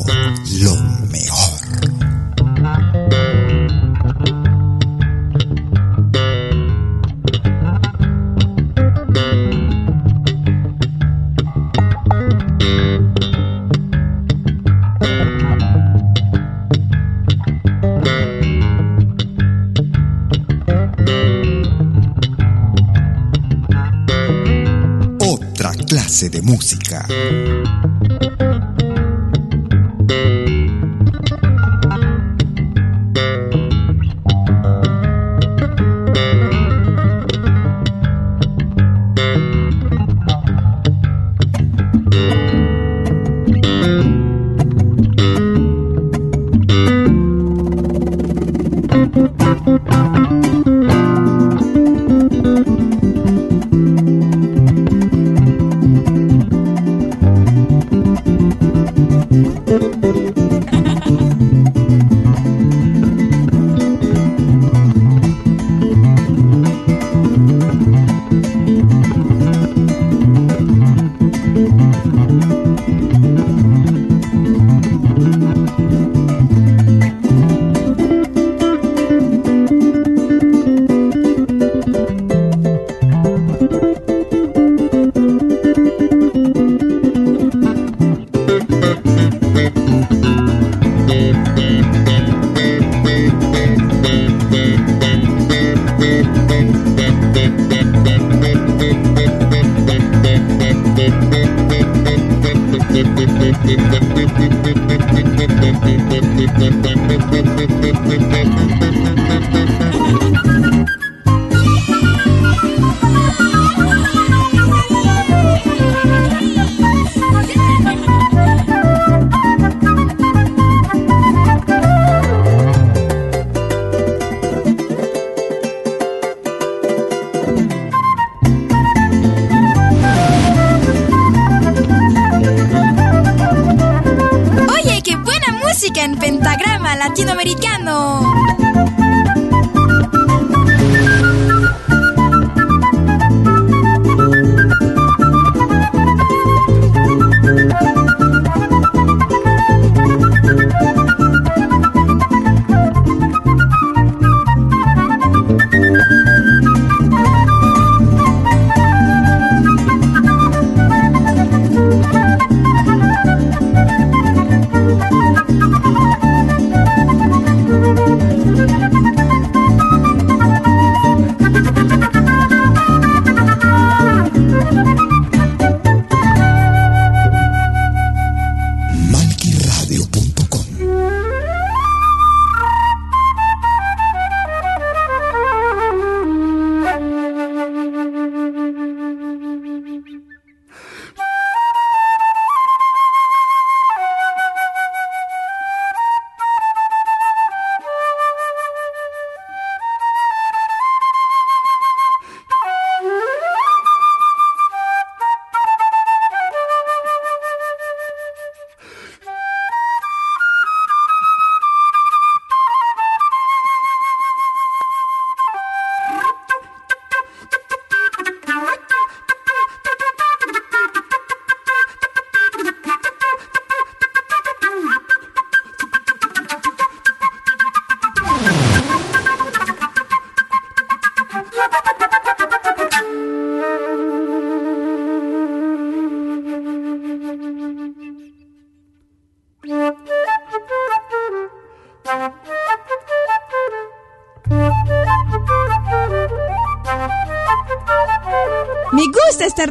[0.05, 0.75] Lo
[1.09, 1.63] mejor.
[25.19, 27.05] Otra clase de música.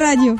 [0.02, 0.36] Radio.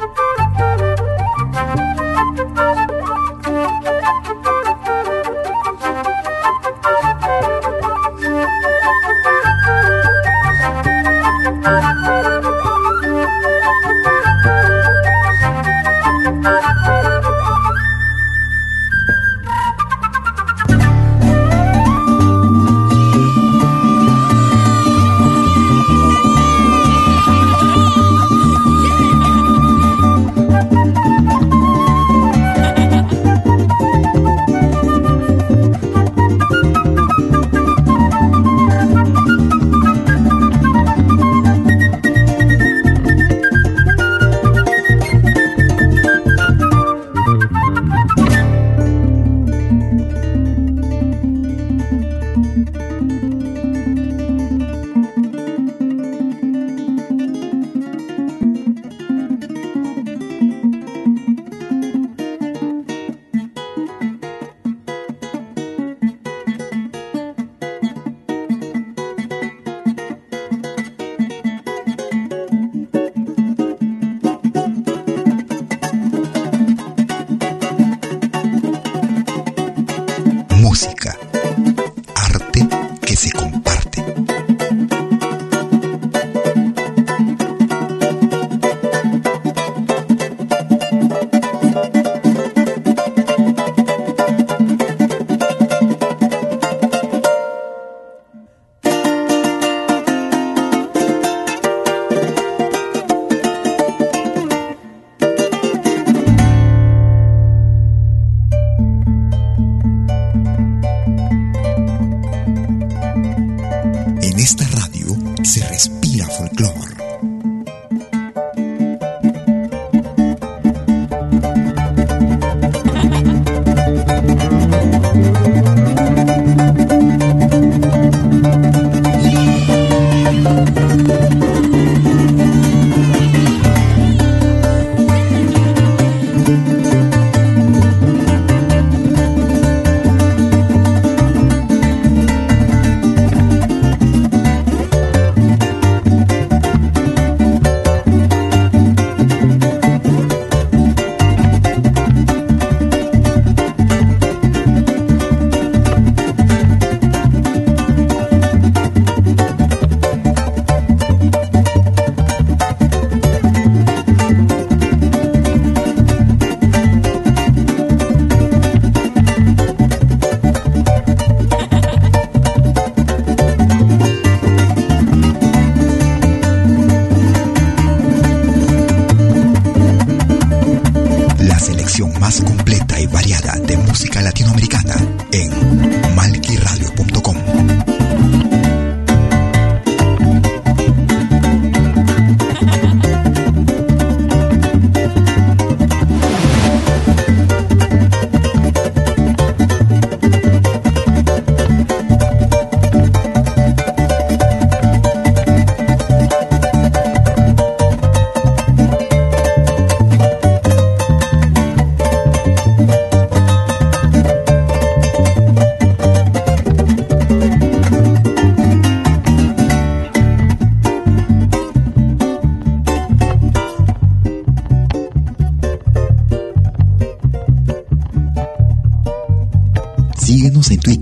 [230.72, 231.01] En.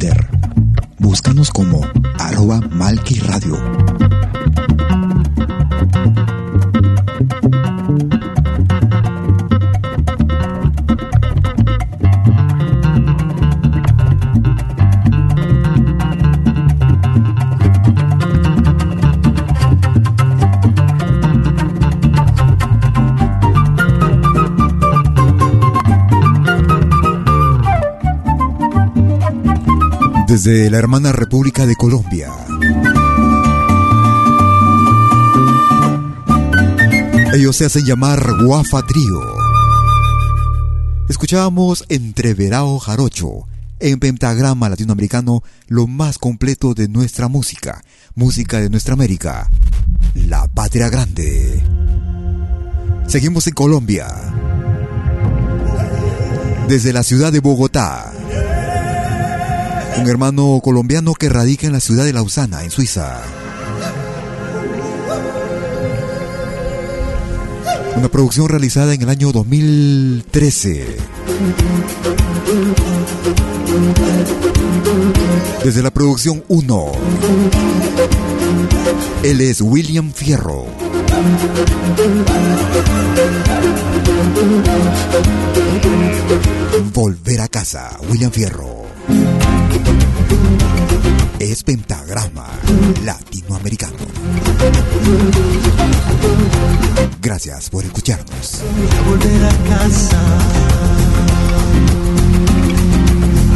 [30.31, 32.31] Desde la hermana República de Colombia.
[37.35, 39.21] Ellos se hacen llamar Guafa Trío.
[41.09, 43.49] Escuchábamos Entreverao Jarocho,
[43.81, 47.83] en pentagrama latinoamericano, lo más completo de nuestra música,
[48.15, 49.51] música de nuestra América,
[50.15, 51.61] la patria grande.
[53.09, 54.07] Seguimos en Colombia.
[56.69, 58.13] Desde la ciudad de Bogotá.
[59.99, 63.23] Un hermano colombiano que radica en la ciudad de Lausana, en Suiza.
[67.97, 70.97] Una producción realizada en el año 2013.
[75.63, 76.93] Desde la producción 1.
[79.23, 80.65] Él es William Fierro.
[86.95, 88.87] Volver a casa, William Fierro.
[91.41, 92.47] Es pentagrama
[93.03, 93.97] latinoamericano.
[97.23, 98.61] Gracias por escucharnos.
[99.09, 100.21] volver a casa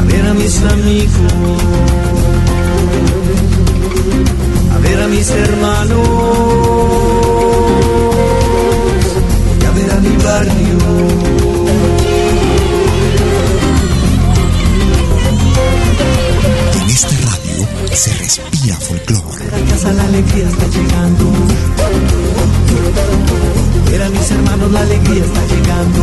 [0.01, 1.33] a ver a mis amigos
[4.75, 6.09] a ver a mis hermanos
[9.61, 11.44] y a ver a mi barrio
[17.95, 19.23] se respira folclor.
[19.23, 21.33] a casa la alegría está llegando.
[23.89, 26.03] Ver a mis hermanos la alegría está llegando.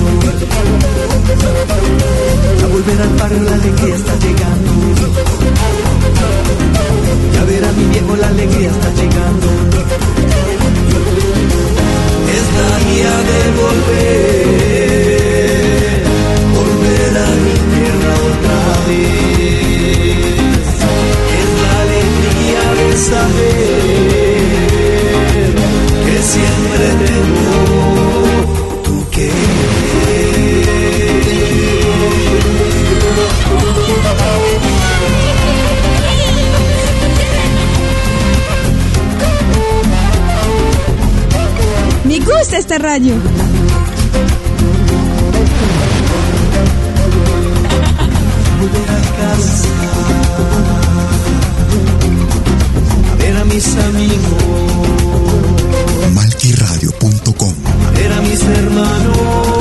[2.63, 4.72] A volver al barrio la alegría está llegando.
[7.34, 9.47] Y a ver a mi viejo la alegría está llegando.
[12.38, 14.51] Es la día de volver.
[16.55, 18.57] Volver a mi tierra otra
[18.88, 19.20] vez
[23.02, 24.91] saber
[26.06, 27.56] que siempre tengo
[28.84, 28.95] tu.
[42.06, 43.15] Me gusta radio.
[53.53, 54.44] mis amigos.
[56.14, 57.53] Malquiradio.com.
[57.98, 59.60] Eran mis hermanos.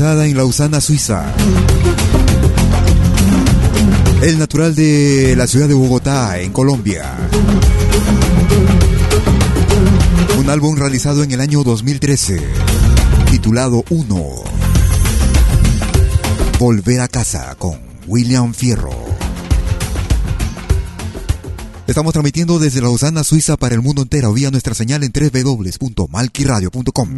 [0.00, 1.24] en Lausana, Suiza.
[4.22, 7.16] El natural de la ciudad de Bogotá, en Colombia.
[10.38, 12.40] Un álbum realizado en el año 2013,
[13.28, 14.24] titulado 1.
[16.60, 19.07] Volver a casa con William Fierro.
[21.98, 27.08] Estamos transmitiendo desde Lausana, Suiza, para el mundo entero vía nuestra señal en www.malquiradio.com.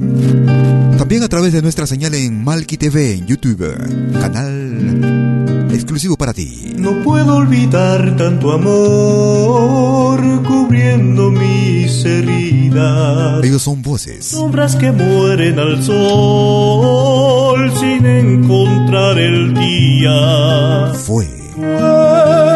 [0.97, 3.77] También a través de nuestra señal en Malqui TV en YouTube,
[4.19, 6.73] canal exclusivo para ti.
[6.79, 13.45] No puedo olvidar tanto amor cubriendo mis heridas.
[13.45, 14.25] Ellos son voces.
[14.25, 20.95] Sombras que mueren al sol sin encontrar el día.
[20.95, 21.29] Fue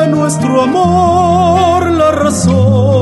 [0.09, 1.53] nuestro amor
[2.35, 2.93] passou.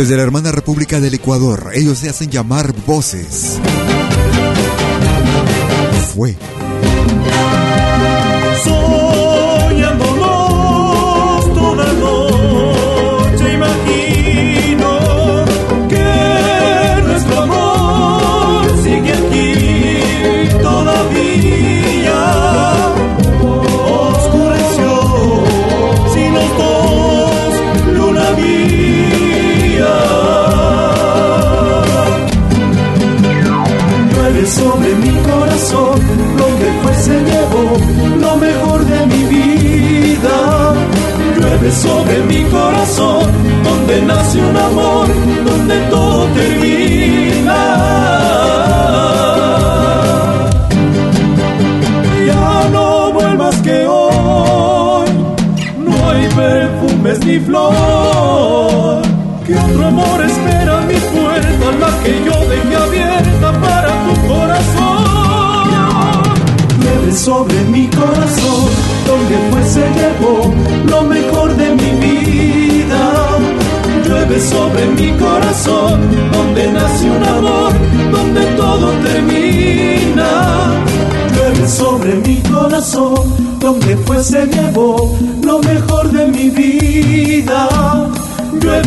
[0.00, 3.60] Desde la hermana República del Ecuador, ellos se hacen llamar voces.
[6.14, 6.38] Fue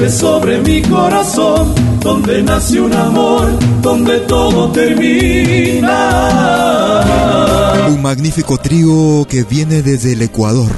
[0.10, 5.90] Sobre mi corazón, donde nace un amor, donde todo termina.
[7.90, 10.72] Un magnífico trío que viene desde el Ecuador,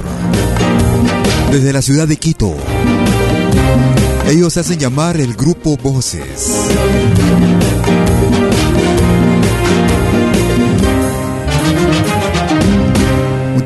[1.50, 2.54] desde la ciudad de Quito.
[4.28, 6.68] Ellos se hacen llamar el grupo Voces.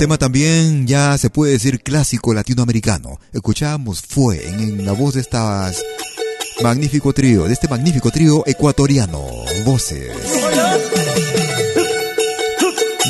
[0.00, 3.20] Tema también ya se puede decir clásico latinoamericano.
[3.34, 5.84] Escuchamos Fue en, la voz de estas
[6.62, 9.22] magnífico trío, de este magnífico trío ecuatoriano,
[9.66, 10.10] Voces.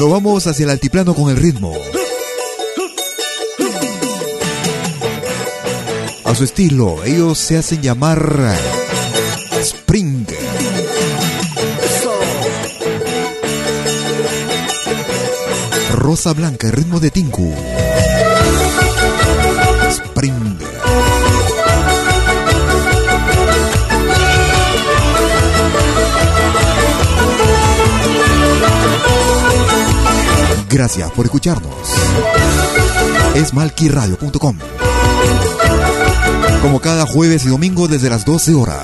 [0.01, 1.73] Nos vamos hacia el altiplano con el ritmo.
[6.25, 8.19] A su estilo, ellos se hacen llamar
[16.11, 17.55] Rosa Blanca, ritmo de Tinku.
[19.91, 20.59] Spring.
[30.69, 31.71] Gracias por escucharnos.
[33.37, 34.59] Es malquiradio.com.
[36.61, 38.83] Como cada jueves y domingo desde las 12 horas,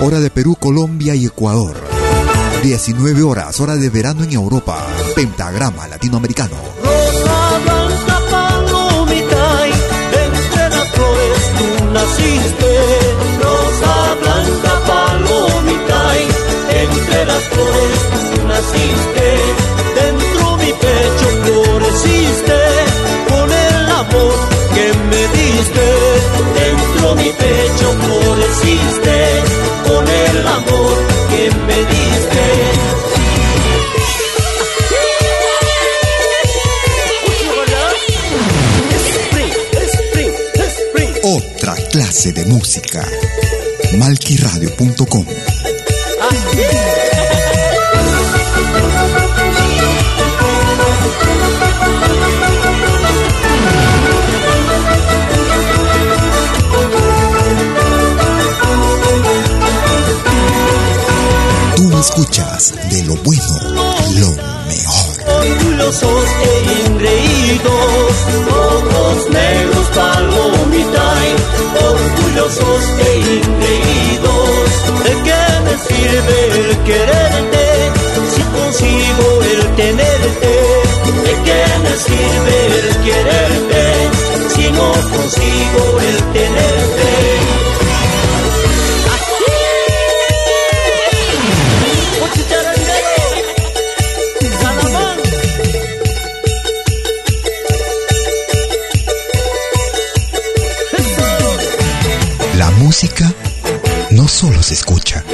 [0.00, 1.89] hora de Perú, Colombia y Ecuador.
[2.62, 4.86] 19 horas, hora de verano en Europa.
[5.14, 6.56] Pentagrama latinoamericano.
[6.82, 12.70] Rosa blanca palomita, entre las flores tú naciste.
[13.42, 16.16] Rosa blanca palomita,
[16.82, 19.19] entre las flores tú naciste.
[42.28, 43.02] De música.
[43.96, 45.24] Malquiradio.com
[61.76, 63.59] Tú escuchas de lo bueno,
[72.40, 73.30] e.
[75.04, 77.66] ¿De qué me sirve el quererte
[78.34, 80.52] si consigo el tenerte?
[81.24, 83.82] ¿De qué me sirve el quererte
[84.54, 87.29] si no consigo el tenerte?
[103.02, 103.34] Música
[104.10, 105.24] no solo se escucha,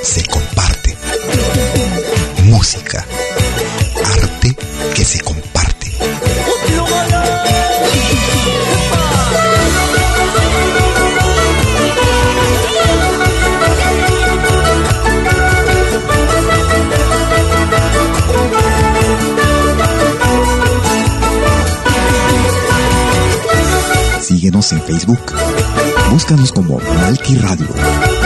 [0.00, 0.96] se comparte.
[2.44, 3.04] Música,
[4.04, 4.56] arte
[4.94, 5.90] que se comparte.
[24.20, 25.57] Síguenos en Facebook.
[26.10, 28.17] Búscanos como Malki Radio.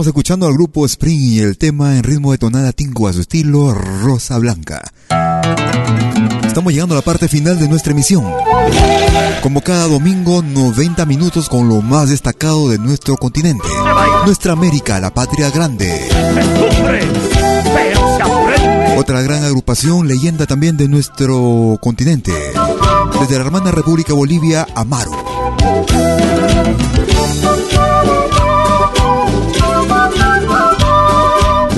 [0.00, 3.20] Estamos escuchando al grupo Spring y el tema en ritmo de tonada tingo a su
[3.20, 4.80] estilo Rosa Blanca.
[6.42, 8.24] Estamos llegando a la parte final de nuestra emisión.
[9.42, 13.68] Como cada domingo, 90 minutos con lo más destacado de nuestro continente.
[14.24, 16.08] Nuestra América, la patria grande.
[18.96, 22.32] Otra gran agrupación, leyenda también de nuestro continente.
[23.20, 25.12] Desde la hermana República Bolivia, Amaru.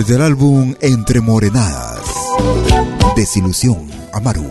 [0.03, 2.01] Desde el álbum Entre Morenadas.
[3.15, 4.49] Desilusión, Amaru.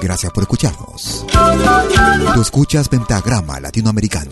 [0.00, 1.26] Gracias por escucharnos.
[2.32, 4.30] Tú escuchas Pentagrama Latinoamericano.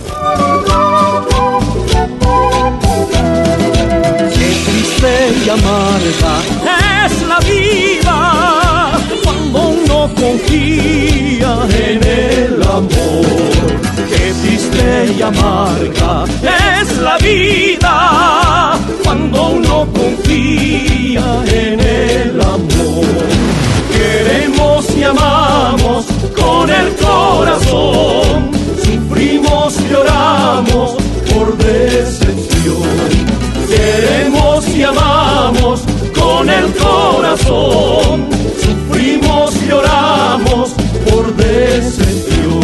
[4.32, 8.53] Qué triste y amarga es la vida
[9.22, 11.52] cuando uno confía
[11.88, 13.26] en el amor.
[14.08, 16.24] Qué triste y amarga
[16.80, 23.04] es la vida cuando uno confía en el amor.
[23.92, 28.50] Queremos y amamos con el corazón,
[28.84, 30.94] sufrimos y lloramos
[31.32, 32.84] por decepción.
[33.68, 35.82] Queremos y amamos
[36.18, 38.28] con el corazón,
[39.04, 39.20] y
[39.68, 40.70] lloramos
[41.08, 42.60] por decepción.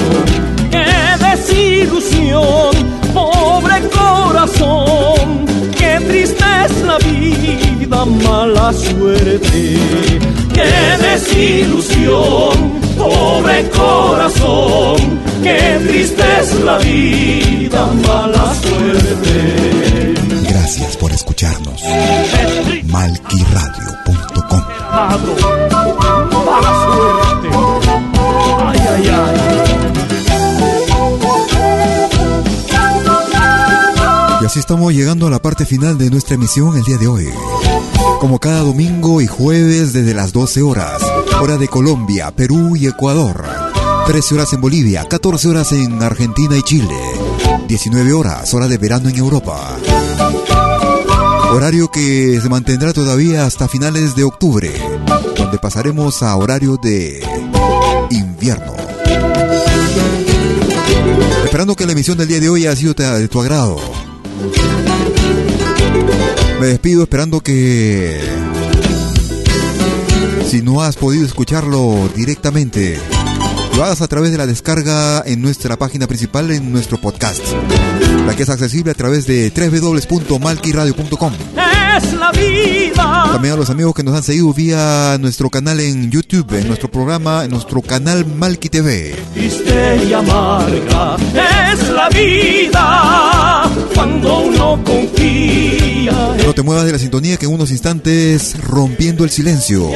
[0.71, 0.87] ¡Qué
[1.27, 2.71] desilusión,
[3.12, 5.45] pobre corazón!
[5.79, 9.77] ¡Qué triste es la vida, mala suerte!
[10.55, 10.73] ¡Qué
[11.07, 12.55] desilusión,
[12.97, 15.21] pobre corazón!
[15.43, 20.15] ¡Qué triste es la vida, mala suerte!
[20.49, 21.83] Gracias por escucharnos.
[22.85, 25.80] Malquiradio.com
[34.56, 37.28] estamos llegando a la parte final de nuestra emisión el día de hoy.
[38.18, 41.02] Como cada domingo y jueves desde las 12 horas,
[41.40, 43.44] hora de Colombia, Perú y Ecuador.
[44.06, 46.97] 13 horas en Bolivia, 14 horas en Argentina y Chile.
[47.68, 49.77] 19 horas, hora de verano en Europa.
[51.52, 54.72] Horario que se mantendrá todavía hasta finales de octubre,
[55.36, 57.22] donde pasaremos a horario de
[58.10, 58.74] invierno.
[61.44, 64.10] Esperando que la emisión del día de hoy haya sido de tu agrado.
[66.61, 68.20] Me despido esperando que
[70.47, 73.01] si no has podido escucharlo directamente,
[73.78, 77.41] lo hagas a través de la descarga en nuestra página principal, en nuestro podcast,
[78.27, 81.32] la que es accesible a través de www.malquiradio.com.
[81.97, 83.31] Es la vida.
[83.32, 86.91] También a los amigos que nos han seguido vía nuestro canal en YouTube, en nuestro
[86.91, 89.16] programa, en nuestro canal Malqui TV.
[89.32, 91.16] Triste y amarga
[91.73, 93.60] es la vida
[94.01, 96.36] cuando uno confía.
[96.47, 99.90] No te muevas de la sintonía que en unos instantes rompiendo el silencio.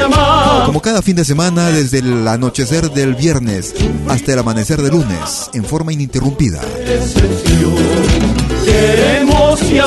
[0.67, 3.75] Como cada fin de semana, desde el anochecer del viernes
[4.07, 6.61] hasta el amanecer del lunes, en forma ininterrumpida.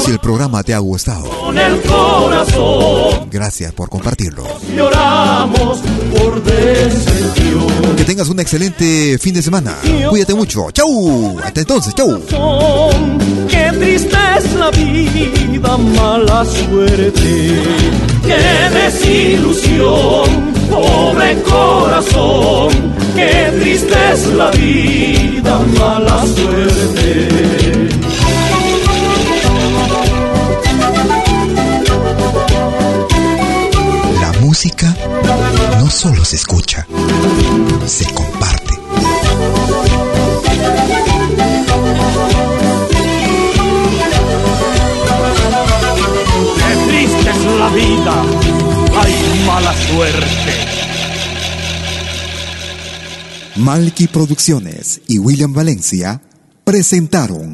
[0.03, 4.43] Si el programa te ha gustado, con el corazón gracias por compartirlo.
[4.75, 5.79] lloramos
[6.17, 7.95] por decepción.
[7.95, 9.77] Que tengas un excelente fin de semana.
[10.09, 10.71] Cuídate mucho.
[10.71, 11.39] Chau.
[11.43, 11.93] Hasta entonces.
[11.95, 12.19] Chau.
[13.49, 17.61] Qué triste es la vida, mala suerte.
[18.25, 20.25] Qué desilusión,
[20.69, 22.69] pobre corazón.
[23.15, 27.96] Qué triste es la vida, mala suerte.
[34.67, 34.95] Música
[35.79, 36.85] no solo se escucha,
[37.85, 38.73] se comparte.
[46.57, 48.23] Qué triste es la vida,
[48.99, 50.53] hay mala suerte.
[53.55, 56.21] Malky Producciones y William Valencia
[56.63, 57.53] presentaron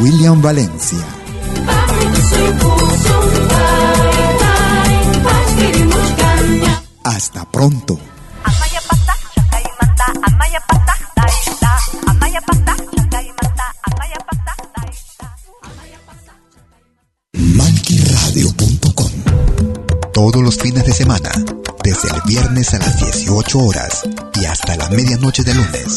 [0.00, 0.98] William Valencia.
[7.04, 7.98] Hasta pronto.
[17.32, 19.10] Malquiradio.com
[20.12, 21.30] Todos los fines de semana,
[21.82, 24.02] desde el viernes a las 18 horas
[24.34, 25.96] y hasta la medianoche de lunes.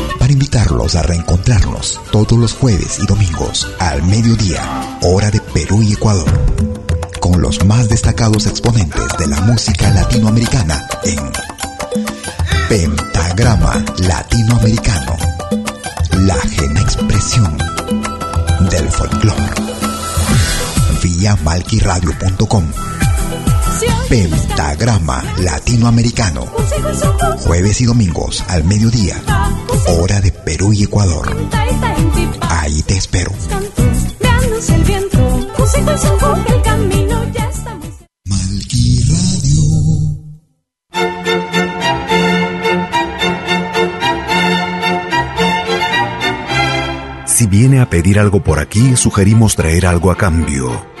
[0.21, 4.61] para invitarlos a reencontrarnos todos los jueves y domingos al mediodía,
[5.01, 6.29] hora de Perú y Ecuador,
[7.19, 11.17] con los más destacados exponentes de la música latinoamericana en
[12.69, 15.17] Pentagrama Latinoamericano,
[16.19, 17.57] la ajena expresión
[18.69, 19.49] del folclore.
[21.01, 22.65] Vía malquiradio.com
[24.09, 26.45] Pentagrama Latinoamericano.
[27.39, 29.15] Jueves y domingos al mediodía.
[29.87, 31.35] Hora de Perú y Ecuador.
[32.49, 33.31] Ahí te espero.
[47.25, 51.00] Si viene a pedir algo por aquí, sugerimos traer algo a cambio.